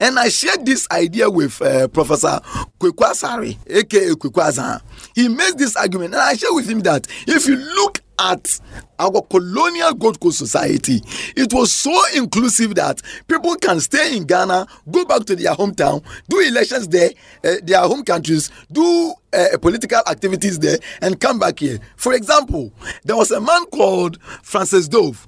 and 0.00 0.18
I 0.18 0.28
shared 0.28 0.64
this 0.64 0.88
idea 0.90 1.28
with 1.30 1.60
uh, 1.60 1.88
Professor 1.88 2.40
Kwaku 2.80 3.04
Asare, 3.04 3.56
aka 3.68 4.10
Kwaku 4.10 4.42
Azar. 4.42 4.80
He 5.14 5.28
makes 5.28 5.54
this 5.54 5.76
argument, 5.76 6.14
and 6.14 6.22
I 6.22 6.34
share 6.34 6.52
with 6.52 6.68
him 6.68 6.80
that 6.80 7.06
if 7.26 7.46
you 7.46 7.56
look 7.56 8.02
at 8.18 8.60
our 8.98 9.20
colonial 9.22 9.94
Gold 9.94 10.20
Coast 10.20 10.38
society, 10.38 11.02
it 11.36 11.52
was 11.52 11.72
so 11.72 11.92
inclusive 12.14 12.74
that 12.76 13.02
people 13.28 13.54
can 13.56 13.80
stay 13.80 14.16
in 14.16 14.24
Ghana, 14.24 14.66
go 14.90 15.04
back 15.04 15.24
to 15.26 15.36
their 15.36 15.54
hometown, 15.54 16.02
do 16.28 16.40
elections 16.40 16.88
there, 16.88 17.10
uh, 17.44 17.54
their 17.62 17.80
home 17.80 18.04
countries, 18.04 18.50
do 18.72 19.14
uh, 19.32 19.58
political 19.60 20.00
activities 20.06 20.58
there, 20.58 20.78
and 21.02 21.20
come 21.20 21.38
back 21.38 21.58
here. 21.58 21.78
For 21.96 22.14
example, 22.14 22.72
there 23.04 23.16
was 23.16 23.30
a 23.30 23.40
man 23.40 23.66
called 23.66 24.20
Francis 24.42 24.88
Dove, 24.88 25.26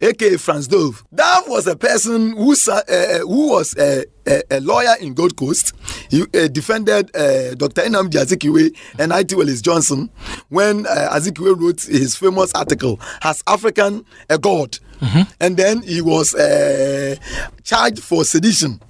aka 0.00 0.36
Franz 0.36 0.68
Dove. 0.68 1.04
That 1.12 1.44
was 1.46 1.66
a 1.66 1.76
person 1.76 2.36
who, 2.36 2.54
uh, 2.70 3.18
who 3.20 3.50
was 3.50 3.74
a, 3.78 4.04
a, 4.26 4.42
a, 4.50 4.60
lawyer 4.60 4.94
in 5.00 5.14
Gold 5.14 5.36
Coast. 5.36 5.72
He 6.10 6.22
uh, 6.22 6.48
defended 6.48 7.14
uh, 7.16 7.54
Dr. 7.54 7.82
Nnamdi 7.82 8.12
Azikiwe 8.14 8.76
and 8.98 9.12
I.T. 9.12 9.34
Wallace 9.34 9.60
Johnson 9.60 10.10
when 10.48 10.86
uh, 10.86 11.10
Azikiwe 11.12 11.58
wrote 11.60 11.82
his 11.82 12.16
famous 12.16 12.52
article 12.54 12.98
has 13.22 13.42
African 13.46 14.04
a 14.30 14.38
God. 14.38 14.78
Mm-hmm. 15.00 15.30
And 15.40 15.56
then 15.56 15.82
he 15.82 16.00
was 16.00 16.34
uh, 16.34 17.14
charged 17.62 18.02
for 18.02 18.24
sedition, 18.24 18.80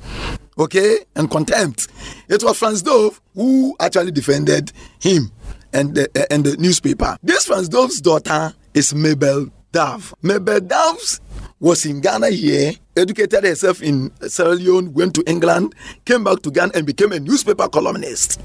okay, 0.58 1.00
and 1.16 1.30
contempt. 1.30 1.88
It 2.28 2.42
was 2.42 2.58
Franz 2.58 2.82
Dove 2.82 3.20
who 3.34 3.76
actually 3.78 4.12
defended 4.12 4.72
him 5.00 5.30
and 5.72 5.94
the, 5.94 6.08
uh, 6.18 6.24
and 6.30 6.44
the 6.44 6.56
newspaper. 6.56 7.16
This 7.22 7.46
Franz 7.46 7.68
Dove's 7.68 8.00
daughter 8.00 8.54
is 8.72 8.94
Mabel 8.94 9.48
Dove. 9.72 10.14
Mabel 10.22 10.60
Dove 10.60 11.20
was 11.60 11.84
in 11.84 12.00
Ghana 12.00 12.30
here, 12.30 12.72
educated 12.96 13.44
herself 13.44 13.82
in 13.82 14.10
Sierra 14.26 14.54
Leone, 14.54 14.92
went 14.94 15.14
to 15.14 15.24
England, 15.26 15.74
came 16.04 16.24
back 16.24 16.40
to 16.42 16.50
Ghana 16.50 16.72
and 16.74 16.86
became 16.86 17.12
a 17.12 17.20
newspaper 17.20 17.68
columnist. 17.68 18.40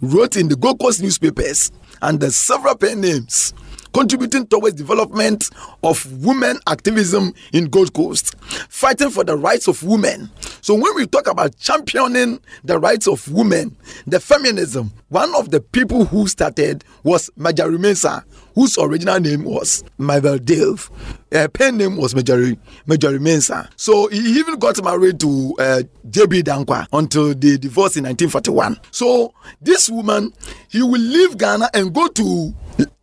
Wrote 0.00 0.36
in 0.36 0.48
the 0.48 0.56
Gold 0.56 0.80
Coast 0.80 1.00
newspapers 1.02 1.70
under 2.02 2.30
several 2.30 2.76
pen 2.76 3.00
names 3.00 3.54
contributing 3.92 4.46
towards 4.46 4.74
development 4.76 5.50
of 5.82 6.24
women 6.24 6.58
activism 6.66 7.32
in 7.52 7.66
Gold 7.66 7.92
Coast, 7.94 8.34
fighting 8.68 9.10
for 9.10 9.24
the 9.24 9.36
rights 9.36 9.68
of 9.68 9.82
women. 9.82 10.30
So 10.60 10.74
when 10.74 10.94
we 10.96 11.06
talk 11.06 11.26
about 11.28 11.56
championing 11.58 12.40
the 12.64 12.78
rights 12.78 13.06
of 13.06 13.26
women, 13.30 13.76
the 14.06 14.20
feminism, 14.20 14.92
one 15.08 15.34
of 15.34 15.50
the 15.50 15.60
people 15.60 16.04
who 16.04 16.26
started 16.26 16.84
was 17.02 17.30
Marjorie 17.36 17.78
Mensah, 17.78 18.24
whose 18.54 18.76
original 18.76 19.20
name 19.20 19.44
was 19.44 19.84
Mabel 19.98 20.36
Dove. 20.38 20.90
Her 21.30 21.48
pen 21.48 21.76
name 21.76 21.96
was 21.96 22.14
Marjorie, 22.14 22.58
Marjorie 22.86 23.18
Mensah. 23.20 23.68
So 23.76 24.08
he 24.08 24.18
even 24.38 24.58
got 24.58 24.82
married 24.82 25.20
to 25.20 25.54
uh, 25.58 25.82
J.B. 26.10 26.42
Danquah 26.42 26.86
until 26.92 27.28
they 27.34 27.56
divorced 27.56 27.96
in 27.96 28.04
1941. 28.04 28.80
So 28.90 29.32
this 29.62 29.88
woman, 29.88 30.32
he 30.68 30.82
will 30.82 31.00
leave 31.00 31.38
Ghana 31.38 31.70
and 31.72 31.94
go 31.94 32.08
to 32.08 32.54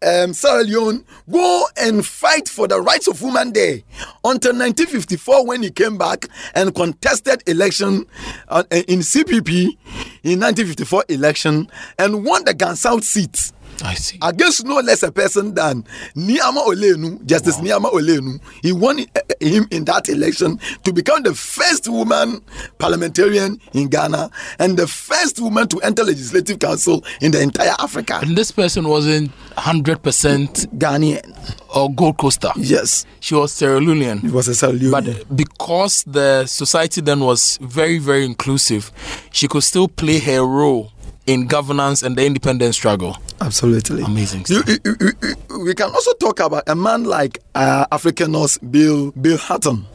um, 0.05 0.33
Sierra 0.33 0.63
Leone, 0.63 1.03
go 1.29 1.65
and 1.77 2.05
fight 2.05 2.47
for 2.47 2.67
the 2.67 2.79
rights 2.81 3.07
of 3.07 3.21
women 3.21 3.53
there 3.53 3.81
until 4.23 4.53
1954 4.53 5.45
when 5.45 5.63
he 5.63 5.71
came 5.71 5.97
back 5.97 6.27
and 6.53 6.73
contested 6.75 7.41
election 7.47 8.05
uh, 8.49 8.63
in 8.71 8.99
CPP 8.99 9.77
in 10.23 10.39
1954 10.39 11.05
election 11.09 11.69
and 11.97 12.25
won 12.25 12.43
the 12.45 12.53
Ga 12.53 12.73
South 12.73 13.03
seat. 13.03 13.51
I 13.83 13.93
see. 13.95 14.17
Against 14.21 14.65
no 14.65 14.75
less 14.79 15.03
a 15.03 15.11
person 15.11 15.53
than 15.53 15.83
Nii 16.15 16.38
Amaa 16.38 16.65
Ollennu, 16.67 17.25
Justice 17.25 17.57
wow. 17.57 17.63
Nii 17.63 17.71
Amaa 17.79 17.91
Ollennu. 17.91 18.39
He 18.61 18.71
won 18.71 18.99
eh, 18.99 19.05
eh, 19.15 19.47
him 19.47 19.67
in 19.71 19.85
that 19.85 20.09
election 20.09 20.59
to 20.83 20.93
become 20.93 21.23
the 21.23 21.33
first 21.33 21.88
woman 21.88 22.41
parliamentarian 22.77 23.59
in 23.73 23.88
Ghana 23.89 24.29
and 24.59 24.77
the 24.77 24.88
first 24.88 25.39
woman 25.39 25.67
to 25.69 25.79
enter 25.81 26.03
legislative 26.03 26.59
council 26.59 27.03
in 27.21 27.31
the 27.31 27.41
entire 27.41 27.73
Africa. 27.79 28.19
And 28.21 28.38
this 28.38 28.51
person 28.51 28.88
wasn't 28.88 29.31
100% 29.57 30.67
Ghanaian 30.77 31.65
or 31.75 31.93
Gold 31.93 32.17
Coaster. 32.17 32.51
Yes. 32.55 33.05
She 33.19 33.35
was 33.35 33.51
Sierra 33.53 33.79
Leonean. 33.79 34.23
It 34.23 34.31
was 34.31 34.47
a 34.47 34.55
Sierra 34.55 34.73
Leonean. 34.73 34.91
But 35.27 35.35
because 35.38 36.03
the 36.03 36.45
society 36.45 37.01
then 37.01 37.19
was 37.21 37.57
very, 37.61 37.97
very 37.99 38.25
inclusive, 38.25 38.91
she 39.31 39.47
could 39.47 39.63
still 39.63 39.88
play 39.88 40.19
her 40.19 40.41
role 40.45 40.91
in 41.27 41.47
governance 41.47 42.03
and 42.03 42.15
the 42.15 42.25
independence 42.25 42.75
struggle. 42.75 43.17
Absolutely. 43.41 44.03
Amazing. 44.03 44.45
You, 44.47 44.63
you, 44.67 44.95
you, 44.99 45.35
we 45.63 45.73
can 45.73 45.89
also 45.89 46.13
talk 46.13 46.39
about 46.39 46.63
a 46.67 46.75
man 46.75 47.03
like 47.03 47.39
uh, 47.55 47.85
Africanus 47.91 48.57
Bill 48.59 49.11
Bill 49.11 49.38
Horton. 49.38 49.85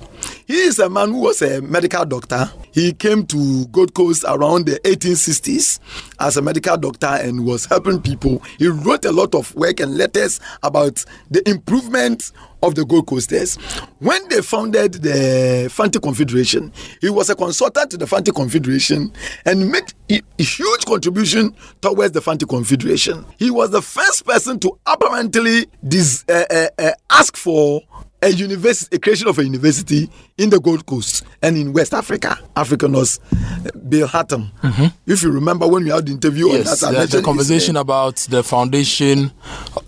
He 0.47 0.57
is 0.59 0.79
a 0.79 0.91
man 0.91 1.11
who 1.11 1.21
was 1.21 1.41
a 1.43 1.63
medical 1.63 2.05
doctor. 2.05 2.51
He 2.73 2.93
came 2.93 3.25
to 3.27 3.67
Gold 3.67 3.95
Coast 3.95 4.25
around 4.27 4.67
the 4.67 4.79
1860s 4.81 5.79
as 6.19 6.37
a 6.37 6.43
medical 6.43 6.77
doctor 6.77 7.07
and 7.07 7.47
was 7.47 7.65
helping 7.67 8.03
people. 8.03 8.43
He 8.59 8.69
wrote 8.69 9.05
a 9.05 9.13
lot 9.13 9.35
of 9.35 9.55
work 9.55 9.81
and 9.81 9.97
letters 9.97 10.41
about 10.63 11.05
the 11.31 11.49
improvement 11.49 12.33
of 12.63 12.75
the 12.75 12.85
Gold 12.85 13.07
Coasters. 13.07 13.57
When 13.99 14.29
they 14.29 14.43
founded 14.43 14.95
the 14.95 15.69
Fanti 15.71 15.99
Confederation, 15.99 16.73
he 17.01 17.11
was 17.11 17.31
a 17.31 17.35
consultant 17.35 17.91
to 17.93 17.97
the 17.97 18.07
Fanti 18.07 18.31
Confederation 18.33 19.13
and 19.45 19.71
made 19.71 19.93
a, 20.11 20.21
huge 20.43 20.85
contribution 20.87 21.55
towards 21.81 22.13
the 22.13 22.21
Fanti 22.21 22.47
Confederation. 22.47 23.25
He 23.39 23.51
was 23.51 23.71
the 23.71 23.83
first 23.83 24.25
person 24.27 24.59
to 24.61 24.79
apparently 24.87 25.67
dis, 25.87 26.25
uh, 26.29 26.45
uh, 26.51 26.67
uh, 26.79 26.91
ask 27.11 27.37
for 27.37 27.83
a 28.23 28.29
university, 28.31 28.97
a 28.97 28.99
creation 28.99 29.29
of 29.29 29.39
a 29.39 29.45
university 29.45 30.11
in 30.39 30.51
the 30.51 30.61
Gold 30.61 30.85
Coast 30.87 31.25
and 31.43 31.57
in 31.57 31.73
West 31.73 31.95
Africa. 31.95 32.39
Africanus 32.57 33.19
uh, 33.33 33.71
Bill 33.89 34.07
Horton. 34.07 34.51
Mm-hmm. 34.63 34.87
If 35.11 35.23
you 35.23 35.31
remember 35.31 35.67
when 35.67 35.85
we 35.85 35.91
had 35.91 36.07
the 36.07 36.13
interview 36.13 36.49
yes, 36.49 36.83
on 36.83 36.93
that, 36.95 37.11
the, 37.11 37.19
the 37.19 37.23
conversation 37.23 37.77
about 37.77 38.17
the 38.17 38.43
foundation, 38.43 39.33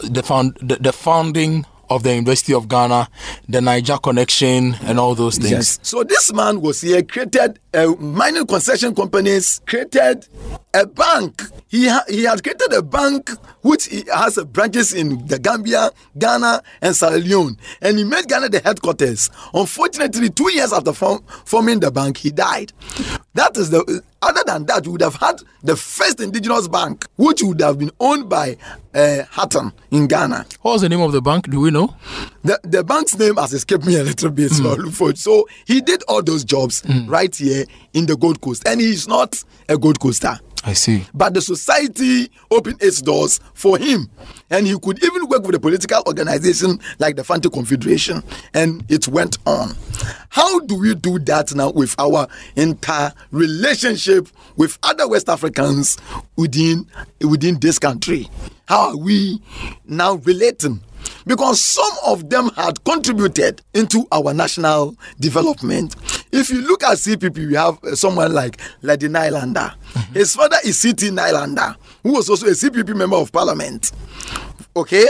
the 0.05 0.23
found, 0.23 0.57
the, 0.63 0.77
the 0.77 0.93
founding 0.93 1.67
of 1.95 2.03
the 2.03 2.11
University 2.15 2.55
of 2.55 2.69
Ghana, 2.69 3.09
the 3.49 3.61
Niger 3.61 3.99
connection, 3.99 4.75
and 4.83 4.99
all 4.99 5.15
those 5.15 5.37
things. 5.37 5.51
Yes. 5.51 5.79
So 5.83 6.03
this 6.05 6.33
man 6.33 6.61
was 6.61 6.81
here, 6.81 7.03
created 7.03 7.59
uh, 7.75 7.89
mining 7.99 8.47
concession 8.47 8.95
companies, 8.95 9.61
created 9.67 10.27
a 10.75 10.87
bank. 10.87 11.43
He 11.69 11.89
ha- 11.89 12.05
he 12.09 12.25
had 12.25 12.43
created 12.43 12.73
a 12.73 12.83
bank 12.83 13.31
which 13.63 13.87
has 14.13 14.37
branches 14.53 14.93
in 14.93 15.27
the 15.27 15.39
Gambia, 15.39 15.91
Ghana, 16.19 16.63
and 16.81 16.95
Sierra 16.97 17.19
Leone, 17.19 17.57
and 17.81 17.99
he 17.99 18.05
made 18.05 18.29
Ghana 18.29 18.49
the 18.49 18.61
headquarters. 18.61 19.31
Unfortunately, 19.55 20.31
two 20.31 20.51
years 20.53 20.73
after 20.73 20.93
form- 20.93 21.23
forming 21.45 21.81
the 21.81 21.91
bank, 21.91 22.17
he 22.19 22.31
died. 22.31 22.73
That 23.35 23.57
is 23.57 23.71
the. 23.71 24.03
Other 24.23 24.43
than 24.47 24.67
that, 24.67 24.87
we 24.87 24.93
would 24.93 25.03
have 25.03 25.17
had 25.17 25.41
the 25.63 25.75
first 25.77 26.21
indigenous 26.21 26.69
bank, 26.69 27.07
which 27.17 27.43
would 27.43 27.61
have 27.61 27.79
been 27.79 27.91
owned 27.99 28.29
by 28.29 28.57
uh, 28.95 29.25
Horton 29.33 29.73
in 29.91 30.07
Ghana. 30.07 30.47
What 30.61 30.73
was 30.75 30.83
the 30.83 30.89
name 30.89 31.01
of 31.01 31.11
the 31.11 31.21
bank? 31.21 31.51
Do 31.51 31.61
we 31.61 31.71
know? 31.73 31.95
The 32.45 32.59
the 32.63 32.85
bank's 32.85 33.19
name 33.19 33.37
has 33.37 33.53
escaped 33.53 33.85
me 33.85 33.97
a 33.97 34.05
little 34.05 34.31
bit, 34.31 34.53
so 34.53 34.77
mm. 34.77 35.11
it. 35.11 35.19
So 35.19 35.49
he 35.67 35.81
did 35.81 36.03
all 36.09 36.23
those 36.23 36.45
jobs 36.45 36.83
mm. 36.83 37.09
right 37.11 37.35
here 37.35 37.65
in 37.95 38.07
the 38.07 38.17
Gold 38.17 38.41
Coast, 38.41 38.63
and 38.67 38.81
he's 38.81 39.09
not 39.09 39.43
a 39.69 39.77
Gold 39.77 39.99
Coaster. 39.99 40.39
I 40.65 40.75
see. 40.75 41.05
But 41.13 41.35
the 41.35 41.41
society 41.41 42.31
opened 42.51 42.83
its 42.83 43.03
doors 43.03 43.41
for 43.55 43.79
him. 43.79 44.09
And 44.51 44.67
he 44.67 44.79
could 44.79 45.03
even 45.03 45.27
work 45.29 45.45
with 45.45 45.55
a 45.57 45.61
political 45.61 46.03
organization 46.07 46.79
like 46.99 47.17
the 47.17 47.25
Fanti 47.25 47.49
Confederation. 47.51 48.23
And 48.55 48.85
it 48.89 49.09
went 49.09 49.39
on. 49.47 49.75
How 50.29 50.61
do 50.61 50.77
we 50.79 50.95
do 50.95 51.19
that 51.21 51.55
now 51.55 51.71
with 51.71 51.95
our 51.99 52.29
entire 52.57 53.13
relationship 53.31 54.29
with 54.57 54.79
other 54.83 55.09
West 55.09 55.29
Africans 55.29 55.99
within, 56.37 56.87
within 57.21 57.59
this 57.59 57.79
country? 57.79 58.29
How 58.67 58.91
are 58.91 58.97
we 58.97 59.43
now 59.87 60.15
relating? 60.17 60.81
because 61.27 61.61
some 61.61 61.91
of 62.07 62.31
them 62.31 62.49
had 62.57 62.83
contributed 62.85 63.63
into 63.75 64.07
our 64.13 64.33
national 64.35 64.97
development. 65.21 65.95
If 66.33 66.49
you 66.49 66.63
look 66.63 66.83
at 66.83 66.97
CPP, 66.97 67.47
we 67.47 67.55
have 67.55 67.83
uh, 67.85 67.95
someone 67.95 68.33
like 68.33 68.59
Lady 68.81 69.07
Nylander. 69.09 69.75
Mm-hmm. 69.75 70.15
His 70.15 70.35
father 70.35 70.57
is 70.65 70.79
C.T. 70.81 71.11
Nylander, 71.11 71.77
who 72.03 72.15
was 72.15 72.31
also 72.31 72.47
a 72.47 72.51
CPP 72.53 72.97
member 72.97 73.17
of 73.17 73.31
parliament. 73.31 73.93
Okay? 74.75 75.07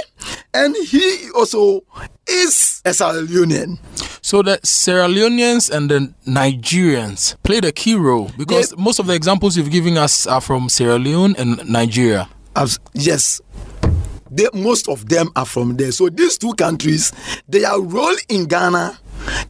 And 0.52 0.74
he 0.76 1.28
also 1.36 1.82
is 2.28 2.82
a 2.84 2.92
Sierra 2.92 3.22
Leonean. 3.22 3.78
So 4.20 4.42
the 4.42 4.58
Sierra 4.64 5.06
Leoneans 5.06 5.70
and 5.70 5.88
the 5.90 6.12
Nigerians 6.26 7.40
played 7.44 7.64
a 7.64 7.72
key 7.72 7.94
role 7.94 8.30
because 8.36 8.70
they, 8.70 8.82
most 8.82 8.98
of 8.98 9.06
the 9.06 9.14
examples 9.14 9.56
you've 9.56 9.70
given 9.70 9.96
us 9.96 10.26
are 10.26 10.40
from 10.40 10.68
Sierra 10.68 10.98
Leone 10.98 11.36
and 11.38 11.68
Nigeria. 11.68 12.28
Yes, 12.94 13.40
they, 14.30 14.46
most 14.54 14.88
of 14.88 15.08
them 15.08 15.30
are 15.36 15.46
from 15.46 15.76
there. 15.76 15.92
So 15.92 16.08
these 16.08 16.36
two 16.38 16.54
countries, 16.54 17.12
their 17.48 17.78
role 17.80 18.16
in 18.28 18.46
Ghana 18.46 18.98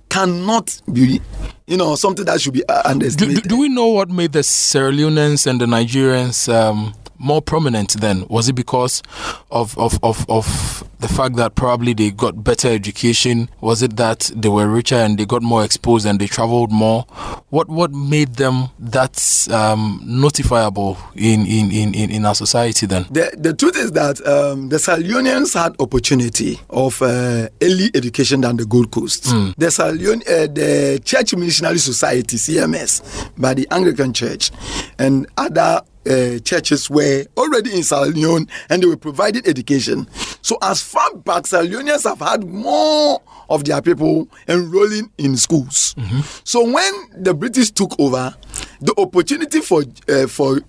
cannot 0.08 0.80
be, 0.92 1.20
you 1.66 1.76
know, 1.76 1.94
something 1.96 2.24
that 2.26 2.40
should 2.40 2.52
be 2.54 2.64
underestimated. 2.68 3.42
Do, 3.44 3.48
do, 3.48 3.56
do 3.56 3.60
we 3.60 3.68
know 3.68 3.88
what 3.88 4.10
made 4.10 4.32
the 4.32 4.42
Sierra 4.42 4.92
Leoneans 4.92 5.46
and 5.46 5.60
the 5.60 5.66
Nigerians 5.66 6.52
um, 6.52 6.94
more 7.22 7.40
prominent 7.40 8.00
then? 8.00 8.26
Was 8.28 8.48
it 8.48 8.54
because 8.54 9.02
of, 9.50 9.76
of, 9.78 9.98
of, 10.02 10.28
of 10.28 10.84
the 10.98 11.08
fact 11.08 11.36
that 11.36 11.54
probably 11.54 11.92
they 11.94 12.10
got 12.10 12.42
better 12.42 12.68
education? 12.68 13.48
Was 13.60 13.82
it 13.82 13.96
that 13.96 14.30
they 14.34 14.48
were 14.48 14.68
richer 14.68 14.96
and 14.96 15.18
they 15.18 15.26
got 15.26 15.42
more 15.42 15.64
exposed 15.64 16.06
and 16.06 16.18
they 16.20 16.26
traveled 16.26 16.72
more? 16.72 17.02
What 17.50 17.68
what 17.68 17.92
made 17.92 18.36
them 18.36 18.68
that 18.78 19.48
um, 19.50 20.00
notifiable 20.04 20.96
in, 21.14 21.46
in, 21.46 21.94
in, 21.94 22.10
in 22.10 22.24
our 22.24 22.34
society 22.34 22.86
then? 22.86 23.06
The, 23.10 23.34
the 23.36 23.52
truth 23.54 23.76
is 23.76 23.92
that 23.92 24.24
um, 24.26 24.68
the 24.68 24.76
Salionians 24.76 25.54
had 25.54 25.74
opportunity 25.80 26.60
of 26.70 27.00
uh, 27.02 27.48
early 27.60 27.90
education 27.94 28.40
than 28.40 28.56
the 28.56 28.64
Gold 28.64 28.90
Coast. 28.90 29.24
Mm. 29.24 29.54
The 29.56 29.66
Salion, 29.66 30.22
uh, 30.22 30.46
the 30.46 31.00
Church 31.04 31.34
Missionary 31.34 31.78
Society, 31.78 32.36
CMS, 32.36 33.30
by 33.36 33.54
the 33.54 33.66
Anglican 33.70 34.12
Church, 34.12 34.50
and 34.98 35.26
other 35.36 35.80
uh, 36.08 36.38
churches 36.40 36.90
were 36.90 37.24
already 37.36 37.74
in 37.74 37.82
Sierra 37.82 38.06
Leone 38.06 38.48
and 38.68 38.82
they 38.82 38.86
were 38.86 38.96
providing 38.96 39.46
education. 39.46 40.06
So, 40.42 40.58
as 40.62 40.82
far 40.82 41.14
back, 41.16 41.46
Sierra 41.46 41.66
Leoneans 41.66 42.04
have 42.04 42.20
had 42.20 42.44
more 42.44 43.20
of 43.48 43.64
their 43.64 43.80
people 43.82 44.28
enrolling 44.48 45.10
in 45.18 45.36
schools. 45.36 45.94
Mm-hmm. 45.94 46.20
So, 46.44 46.64
when 46.70 46.94
the 47.16 47.34
British 47.34 47.70
took 47.70 47.98
over, 47.98 48.34
the 48.80 48.94
opportunity 48.98 49.60
for 49.60 49.84
uh, 50.08 50.26
for 50.26 50.60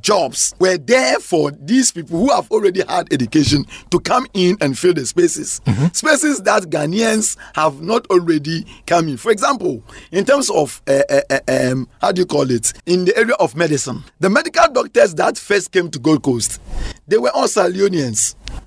jobs 0.00 0.54
were 0.58 0.76
there 0.78 1.18
for 1.18 1.50
these 1.50 1.92
people 1.92 2.18
who 2.18 2.30
have 2.32 2.50
already 2.50 2.82
had 2.88 3.12
education 3.12 3.64
to 3.90 4.00
come 4.00 4.26
in 4.34 4.56
and 4.60 4.78
fill 4.78 4.94
the 4.94 5.06
spaces. 5.06 5.60
Mm-hmm. 5.66 5.86
Spaces 5.92 6.42
that 6.42 6.64
Ghanaians 6.64 7.36
have 7.54 7.80
not 7.80 8.06
already 8.08 8.64
come 8.86 9.08
in. 9.08 9.16
For 9.16 9.30
example, 9.30 9.82
in 10.10 10.24
terms 10.24 10.50
of, 10.50 10.82
uh, 10.86 11.02
uh, 11.30 11.38
um, 11.48 11.88
how 12.00 12.12
do 12.12 12.20
you 12.20 12.26
call 12.26 12.50
it, 12.50 12.72
in 12.86 13.04
the 13.04 13.16
area 13.16 13.34
of 13.34 13.56
medicine, 13.56 14.04
the 14.20 14.30
medical 14.30 14.68
doctors 14.72 15.14
that 15.14 15.38
first 15.38 15.72
came 15.72 15.90
to 15.90 15.98
Gold 15.98 16.22
Coast, 16.22 16.60
they 17.06 17.18
were 17.18 17.30
all 17.30 17.48
Sierra 17.48 17.90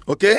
Okay? 0.07 0.37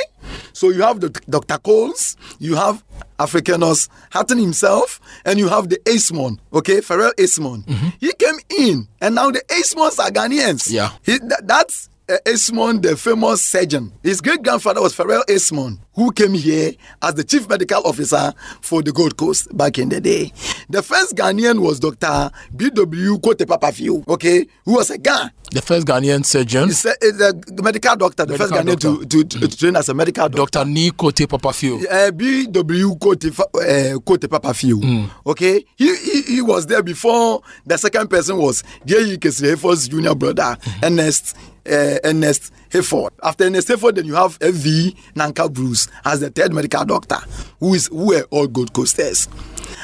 So 0.53 0.71
you 0.71 0.83
have 0.83 1.01
the 1.01 1.11
Dr. 1.29 1.59
Coles, 1.59 2.17
you 2.39 2.55
have 2.57 2.83
Africanus 3.19 3.89
Horton 4.13 4.39
himself, 4.39 5.01
and 5.25 5.39
you 5.39 5.49
have 5.49 5.69
the 5.69 5.79
Easmon, 5.87 6.39
okay, 6.53 6.81
Farrell 6.81 7.13
Easmon. 7.19 7.65
Mm-hmm. 7.65 7.89
He 8.01 8.13
came 8.13 8.37
in, 8.59 8.89
and 9.01 9.15
now 9.15 9.31
the 9.31 9.43
Easmons 9.59 9.99
are 9.99 10.11
Ghanaians. 10.11 10.71
Yeah. 10.71 10.91
He, 11.03 11.19
that, 11.19 11.47
that's 11.47 11.89
uh, 12.09 12.17
Easmon, 12.27 12.83
the 12.83 12.97
famous 12.97 13.43
surgeon. 13.43 13.93
His 14.03 14.21
great 14.21 14.43
grandfather 14.43 14.81
was 14.81 14.95
Farrell 14.95 15.25
Easmon, 15.29 15.79
who 15.97 16.13
came 16.13 16.35
here 16.35 16.73
as 17.03 17.15
the 17.15 17.25
chief 17.25 17.49
medical 17.49 17.83
officer 17.87 18.33
for 18.61 18.83
the 18.83 18.93
Gold 18.93 19.17
Coast 19.17 19.55
back 19.57 19.79
in 19.79 19.89
the 19.89 20.01
day. 20.01 20.33
The 20.69 20.83
first 20.83 21.17
Ghanaian 21.17 21.59
was 21.61 21.81
Dr. 21.81 22.31
B.W. 22.55 23.19
Quartey 23.19 23.47
Papafio, 23.47 24.07
okay, 24.07 24.47
who 24.65 24.75
was 24.75 24.91
a 24.91 24.99
guy. 24.99 25.31
The 25.51 25.63
first 25.63 25.87
Ghanaian 25.87 26.25
surgeon? 26.25 26.65
A, 26.65 26.71
the 26.71 27.61
medical 27.63 27.97
doctor, 27.97 28.27
the 28.27 28.33
medical 28.39 28.49
first 28.49 28.67
Ghanaian 28.67 28.79
to, 28.81 29.05
to, 29.07 29.25
to, 29.25 29.39
mm. 29.47 29.59
train 29.59 29.77
as 29.77 29.89
a 29.89 29.95
medical 29.95 30.29
doctor. 30.29 30.59
Dr. 30.61 30.71
Ni 30.71 30.91
Quartey 30.91 31.27
Papafio. 31.27 31.83
Uh, 31.91 32.11
B.W. 32.13 32.95
Quartey, 32.97 33.31
uh, 33.41 33.99
Quartey 34.01 34.29
Papafio, 34.29 34.75
mm. 34.81 35.11
okay. 35.27 35.65
He, 35.77 35.97
he, 35.97 36.23
he 36.23 36.43
was 36.43 36.67
there 36.67 36.83
before 36.83 37.43
the 37.65 37.79
second 37.79 38.09
person 38.09 38.37
was 38.37 38.63
J.E. 38.85 39.17
Casely 39.19 39.49
Hayford's 39.55 39.89
junior 39.89 40.15
brother, 40.15 40.57
mm-hmm. 40.61 40.85
Ernest 40.85 41.37
uh, 41.69 41.99
Ernest 42.05 42.53
Hayford. 42.71 43.11
After 43.23 43.45
Ernest 43.45 43.69
Hayford, 43.69 43.97
then 43.97 44.07
you 44.07 44.15
have 44.15 44.39
F.V. 44.41 44.97
Nanka 45.15 45.49
Bruce 45.49 45.86
as 46.05 46.21
the 46.21 46.31
third 46.31 46.53
medical 46.53 46.85
doctor, 46.85 47.19
who 47.61 47.75
is 47.75 47.87
who 47.89 48.09
were 48.09 48.27
all 48.31 48.47
Gold 48.47 48.73
Coasters. 48.73 49.29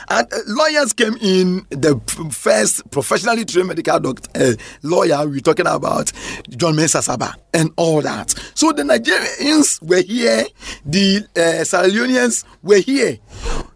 And 0.09 0.33
uh, 0.33 0.37
lawyers 0.47 0.93
came 0.93 1.17
in, 1.21 1.67
the 1.71 1.99
first 2.31 2.89
professionally 2.91 3.45
trained 3.45 3.69
medical 3.69 3.99
doctor, 3.99 4.31
uh, 4.35 4.53
lawyer, 4.83 5.27
we're 5.29 5.41
talking 5.41 5.67
about 5.67 6.13
John 6.51 6.75
Mensah 6.75 7.03
Sarbah 7.03 7.35
and 7.55 7.71
all 7.77 8.01
that. 8.03 8.31
So 8.55 8.73
the 8.73 8.83
Nigerians 8.83 9.83
were 9.83 10.03
here, 10.03 10.45
the 10.85 11.27
uh, 11.37 11.65
Sierra 11.65 11.89
Leoneans 11.89 12.45
were 12.63 12.79
here. 12.79 13.19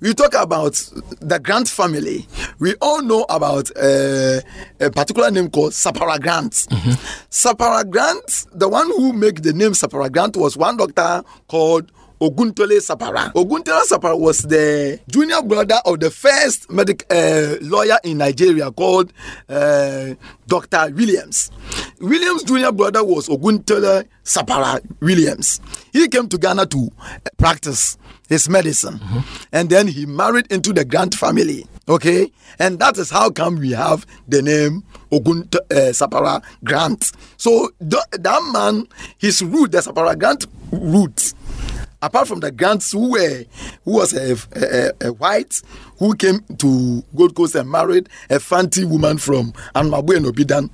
We 0.01 0.15
talk 0.15 0.35
about 0.35 0.75
the 1.21 1.39
Grant 1.43 1.69
family. 1.69 2.27
We 2.59 2.75
all 2.81 3.03
know 3.03 3.25
about 3.29 3.71
uh, 3.77 4.41
a 4.81 4.91
particular 4.91 5.31
name 5.31 5.51
called 5.51 5.73
Sapara 5.73 6.21
Grant. 6.21 6.53
Mm-hmm. 6.53 6.91
Sapara 7.31 7.89
Grant, 7.89 8.47
the 8.53 8.69
one 8.69 8.89
who 8.89 9.13
made 9.13 9.39
the 9.39 9.53
name 9.53 9.73
Sapara 9.73 10.11
Grant 10.13 10.37
was 10.37 10.57
one 10.57 10.77
doctor 10.77 11.23
called 11.49 11.91
Oguntola 12.21 12.81
Sapara. 12.81 13.33
Oguntola 13.35 13.83
Sapara 13.85 14.19
was 14.19 14.43
the 14.43 14.99
junior 15.11 15.43
brother 15.43 15.79
of 15.85 16.01
the 16.01 16.11
first 16.11 16.71
medic 16.71 17.05
uh, 17.11 17.57
lawyer 17.61 17.99
in 18.05 18.19
Nigeria 18.19 18.71
called 18.71 19.13
uh, 19.49 20.15
Dr. 20.47 20.93
Williams. 20.95 21.51
Williams' 22.01 22.43
junior 22.43 22.73
brother 22.73 23.05
was 23.05 23.29
Oguntele 23.29 24.07
Sapara 24.25 24.81
Williams. 25.01 25.61
He 25.93 26.09
came 26.09 26.29
to 26.29 26.39
Ghana 26.39 26.67
to 26.67 26.91
practice 27.37 27.99
his 28.29 28.49
medicine, 28.49 28.99
mm-hmm. 28.99 29.21
and 29.53 29.69
then 29.71 29.87
he 29.87 30.05
married 30.07 30.51
into 30.51 30.73
the 30.73 30.85
Grant 30.85 31.15
family. 31.15 31.67
Okay, 31.89 32.33
and 32.59 32.79
that 32.81 32.99
is 32.99 33.11
how 33.11 33.31
come 33.31 33.57
we 33.61 33.71
have 33.71 34.05
the 34.27 34.43
name 34.43 34.83
Ogun 35.13 35.49
uh, 35.55 35.93
Sapara 35.93 36.43
Grant. 36.65 37.13
So 37.37 37.71
th- 37.79 38.03
that 38.13 38.51
man, 38.53 38.89
his 39.19 39.43
root, 39.43 39.71
the 39.73 39.79
Sapara 39.79 40.19
Grant 40.19 40.47
root, 40.73 41.33
apart 42.03 42.29
from 42.29 42.41
the 42.41 42.51
Grants 42.51 42.93
who 42.93 43.13
were 43.13 43.45
who 43.85 43.93
was 43.93 44.13
a, 44.15 44.37
a, 44.55 45.09
a, 45.09 45.13
white 45.13 45.61
who 45.99 46.15
came 46.15 46.41
to 46.59 47.03
Gold 47.15 47.35
Coast 47.35 47.55
and 47.55 47.71
married 47.71 48.09
a 48.29 48.39
Fanti 48.39 48.85
woman 48.85 49.19
from 49.19 49.53
Anmabu 49.75 50.17
and 50.17 50.27
Obidan, 50.27 50.71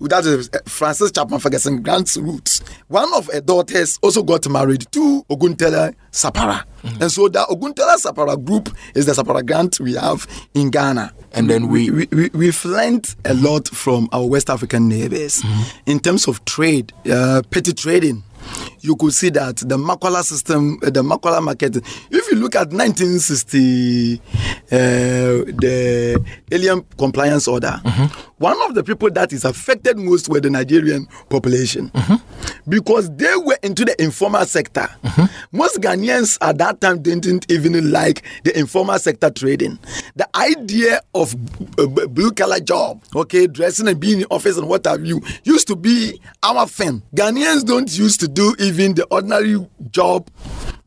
that 0.00 0.24
is 0.26 0.50
uh, 0.52 0.58
Francis 0.66 1.10
Chapman 1.12 1.40
Ferguson 1.40 1.82
Grant's 1.82 2.16
roots. 2.16 2.60
One 2.88 3.12
of 3.14 3.26
her 3.32 3.40
daughters 3.40 3.98
also 4.02 4.22
got 4.22 4.48
married 4.48 4.86
to 4.92 5.24
Oguntela 5.30 5.94
Sapara. 6.12 6.64
Mm-hmm. 6.82 7.02
And 7.02 7.10
so 7.10 7.28
the 7.28 7.40
Oguntela 7.40 7.96
Sapara 7.96 8.42
group 8.42 8.68
is 8.94 9.06
the 9.06 9.12
Sapara 9.12 9.44
Grant 9.46 9.80
we 9.80 9.94
have 9.94 10.26
in 10.54 10.70
Ghana. 10.70 11.12
And 11.32 11.48
then 11.50 11.68
we, 11.68 11.90
we, 11.90 12.06
we, 12.12 12.30
we've 12.32 12.64
learned 12.64 13.14
a 13.24 13.34
lot 13.34 13.68
from 13.68 14.08
our 14.12 14.26
West 14.26 14.50
African 14.50 14.88
neighbors 14.88 15.42
mm-hmm. 15.42 15.90
in 15.90 16.00
terms 16.00 16.28
of 16.28 16.44
trade, 16.44 16.92
uh, 17.10 17.42
petty 17.50 17.72
trading 17.72 18.22
you 18.80 18.96
could 18.96 19.12
see 19.12 19.30
that 19.30 19.56
the 19.56 19.76
Makola 19.76 20.22
system, 20.22 20.78
uh, 20.82 20.90
the 20.90 21.02
Makola 21.02 21.42
market, 21.42 21.76
if 21.76 22.30
you 22.30 22.36
look 22.38 22.54
at 22.54 22.68
1960, 22.72 24.20
uh, 24.20 24.20
the 24.70 26.24
Alien 26.50 26.82
Compliance 26.98 27.48
Order, 27.48 27.80
mm-hmm. 27.84 28.25
One 28.38 28.60
of 28.68 28.74
the 28.74 28.84
people 28.84 29.10
that 29.12 29.32
is 29.32 29.46
affected 29.46 29.96
most 29.96 30.28
were 30.28 30.40
the 30.40 30.50
Nigerian 30.50 31.06
population 31.30 31.88
mm-hmm. 31.90 32.70
because 32.70 33.10
they 33.16 33.34
were 33.36 33.56
into 33.62 33.86
the 33.86 34.00
informal 34.02 34.44
sector. 34.44 34.88
Mm-hmm. 35.04 35.56
Most 35.56 35.80
Ghanaians 35.80 36.36
at 36.42 36.58
that 36.58 36.82
time 36.82 37.00
didn't 37.00 37.50
even 37.50 37.90
like 37.90 38.22
the 38.44 38.58
informal 38.58 38.98
sector 38.98 39.30
trading. 39.30 39.78
The 40.16 40.28
idea 40.36 41.00
of 41.14 41.32
a 41.78 41.86
blue 41.86 42.30
collar 42.32 42.60
job, 42.60 43.02
okay, 43.14 43.46
dressing 43.46 43.88
and 43.88 43.98
being 43.98 44.20
in 44.20 44.26
office 44.30 44.58
and 44.58 44.68
what 44.68 44.84
have 44.84 45.06
you, 45.06 45.22
used 45.44 45.66
to 45.68 45.76
be 45.76 46.20
our 46.42 46.66
thing. 46.66 47.02
Ghanaians 47.14 47.64
don't 47.64 47.96
used 47.96 48.20
to 48.20 48.28
do 48.28 48.54
even 48.58 48.94
the 48.96 49.06
ordinary 49.06 49.66
job 49.90 50.28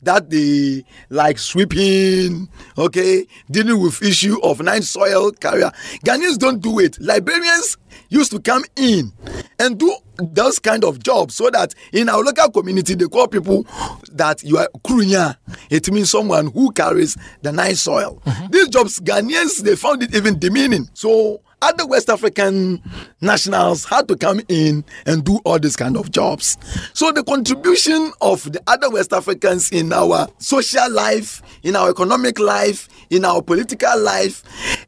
that 0.02 0.30
they 0.30 0.84
like 1.10 1.38
sweeping, 1.38 2.48
okay, 2.78 3.26
dealing 3.50 3.80
with 3.80 4.02
issue 4.02 4.40
of 4.42 4.60
night 4.62 4.84
soil 4.84 5.30
carrier. 5.32 5.70
Ghanaians 6.04 6.38
don't 6.38 6.60
do 6.60 6.78
it. 6.78 6.98
Liberians 7.40 7.76
used 8.08 8.30
to 8.32 8.40
come 8.40 8.64
in 8.76 9.12
and 9.58 9.78
do 9.78 9.94
those 10.16 10.58
kind 10.58 10.84
of 10.84 11.02
jobs 11.02 11.34
so 11.36 11.48
that 11.50 11.74
in 11.92 12.08
our 12.08 12.22
local 12.22 12.50
community 12.50 12.94
they 12.94 13.06
call 13.06 13.28
people 13.28 13.66
that 14.12 14.42
you 14.42 14.58
are 14.58 14.68
krunya. 14.84 15.36
It 15.70 15.90
means 15.90 16.10
someone 16.10 16.48
who 16.50 16.72
carries 16.72 17.16
the 17.42 17.52
night 17.52 17.76
soil. 17.76 18.20
Mm-hmm. 18.26 18.46
These 18.50 18.68
jobs, 18.68 19.00
Ghanaians, 19.00 19.62
they 19.62 19.76
found 19.76 20.02
it 20.02 20.14
even 20.14 20.38
demeaning. 20.38 20.88
So 20.94 21.40
other 21.62 21.86
West 21.86 22.08
African 22.08 22.82
nationals 23.20 23.84
had 23.84 24.08
to 24.08 24.16
come 24.16 24.40
in 24.48 24.84
and 25.06 25.24
do 25.24 25.38
all 25.44 25.58
these 25.58 25.76
kind 25.76 25.96
of 25.96 26.10
jobs. 26.10 26.56
So 26.94 27.12
the 27.12 27.22
contribution 27.22 28.12
of 28.20 28.50
the 28.50 28.62
other 28.66 28.90
West 28.90 29.12
Africans 29.12 29.70
in 29.70 29.92
our 29.92 30.28
social 30.38 30.90
life, 30.90 31.42
in 31.62 31.76
our 31.76 31.90
economic 31.90 32.38
life, 32.38 32.88
in 33.10 33.24
our 33.24 33.42
political 33.42 34.00
life, 34.00 34.42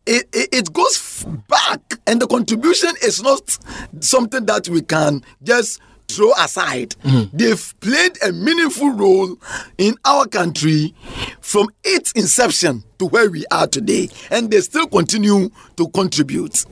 it, 0.07 0.27
it, 0.33 0.49
it 0.53 0.73
goes 0.73 1.25
back. 1.49 1.81
And 2.07 2.21
the 2.21 2.27
contribution 2.27 2.91
is 3.03 3.23
not 3.23 3.59
something 4.01 4.47
that 4.47 4.69
we 4.69 4.83
can 4.83 5.23
just 5.43 5.81
throw 6.12 6.33
aside. 6.35 6.90
Mm-hmm. 7.05 7.37
They've 7.37 7.75
played 7.81 8.18
a 8.22 8.33
meaningful 8.33 8.90
role 8.90 9.37
in 9.79 9.96
our 10.05 10.27
country 10.27 10.94
from 11.40 11.68
its 11.85 12.12
inception 12.12 12.85
to 12.98 13.07
where 13.07 13.31
we 13.31 13.44
are 13.51 13.66
today, 13.66 14.09
and 14.31 14.51
they 14.51 14.61
still 14.61 14.87
continue 14.87 15.51
to 15.77 15.88
contribute. 15.88 16.64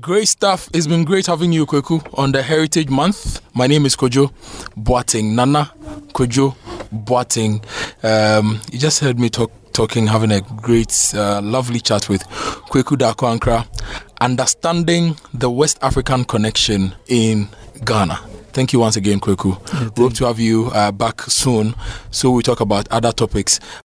Great 0.00 0.28
stuff. 0.28 0.68
It's 0.74 0.86
been 0.86 1.04
great 1.04 1.26
having 1.26 1.52
you, 1.52 1.66
Kweku, 1.66 2.18
on 2.18 2.32
the 2.32 2.42
Heritage 2.42 2.88
Month. 2.90 3.40
My 3.54 3.66
name 3.66 3.86
is 3.86 3.96
Kojo 3.96 4.32
Boateng 4.76 5.34
Nana 5.34 5.72
Kojo 6.12 6.54
Boateng. 6.92 7.64
Um, 8.04 8.60
you 8.70 8.78
just 8.78 9.00
heard 9.00 9.18
me 9.18 9.30
talk 9.30 9.50
talking, 9.78 10.08
having 10.08 10.32
a 10.32 10.40
great, 10.40 11.12
uh, 11.14 11.40
lovely 11.40 11.78
chat 11.78 12.08
with 12.08 12.26
Kweku 12.68 12.96
Darko 12.96 13.38
Ankrah, 13.38 13.64
understanding 14.20 15.16
the 15.32 15.48
West 15.48 15.78
African 15.82 16.24
connection 16.24 16.96
in 17.06 17.48
Ghana. 17.84 18.18
Thank 18.58 18.72
you 18.72 18.80
once 18.80 18.96
again, 18.96 19.20
Kweku. 19.20 19.56
Yeah, 19.72 19.90
Hope 19.96 20.14
to 20.14 20.24
have 20.26 20.40
you 20.40 20.66
uh, 20.74 20.90
back 20.90 21.20
soon 21.22 21.76
so 22.10 22.32
we 22.32 22.42
talk 22.42 22.58
about 22.58 22.88
other 22.88 23.12
topics. 23.12 23.60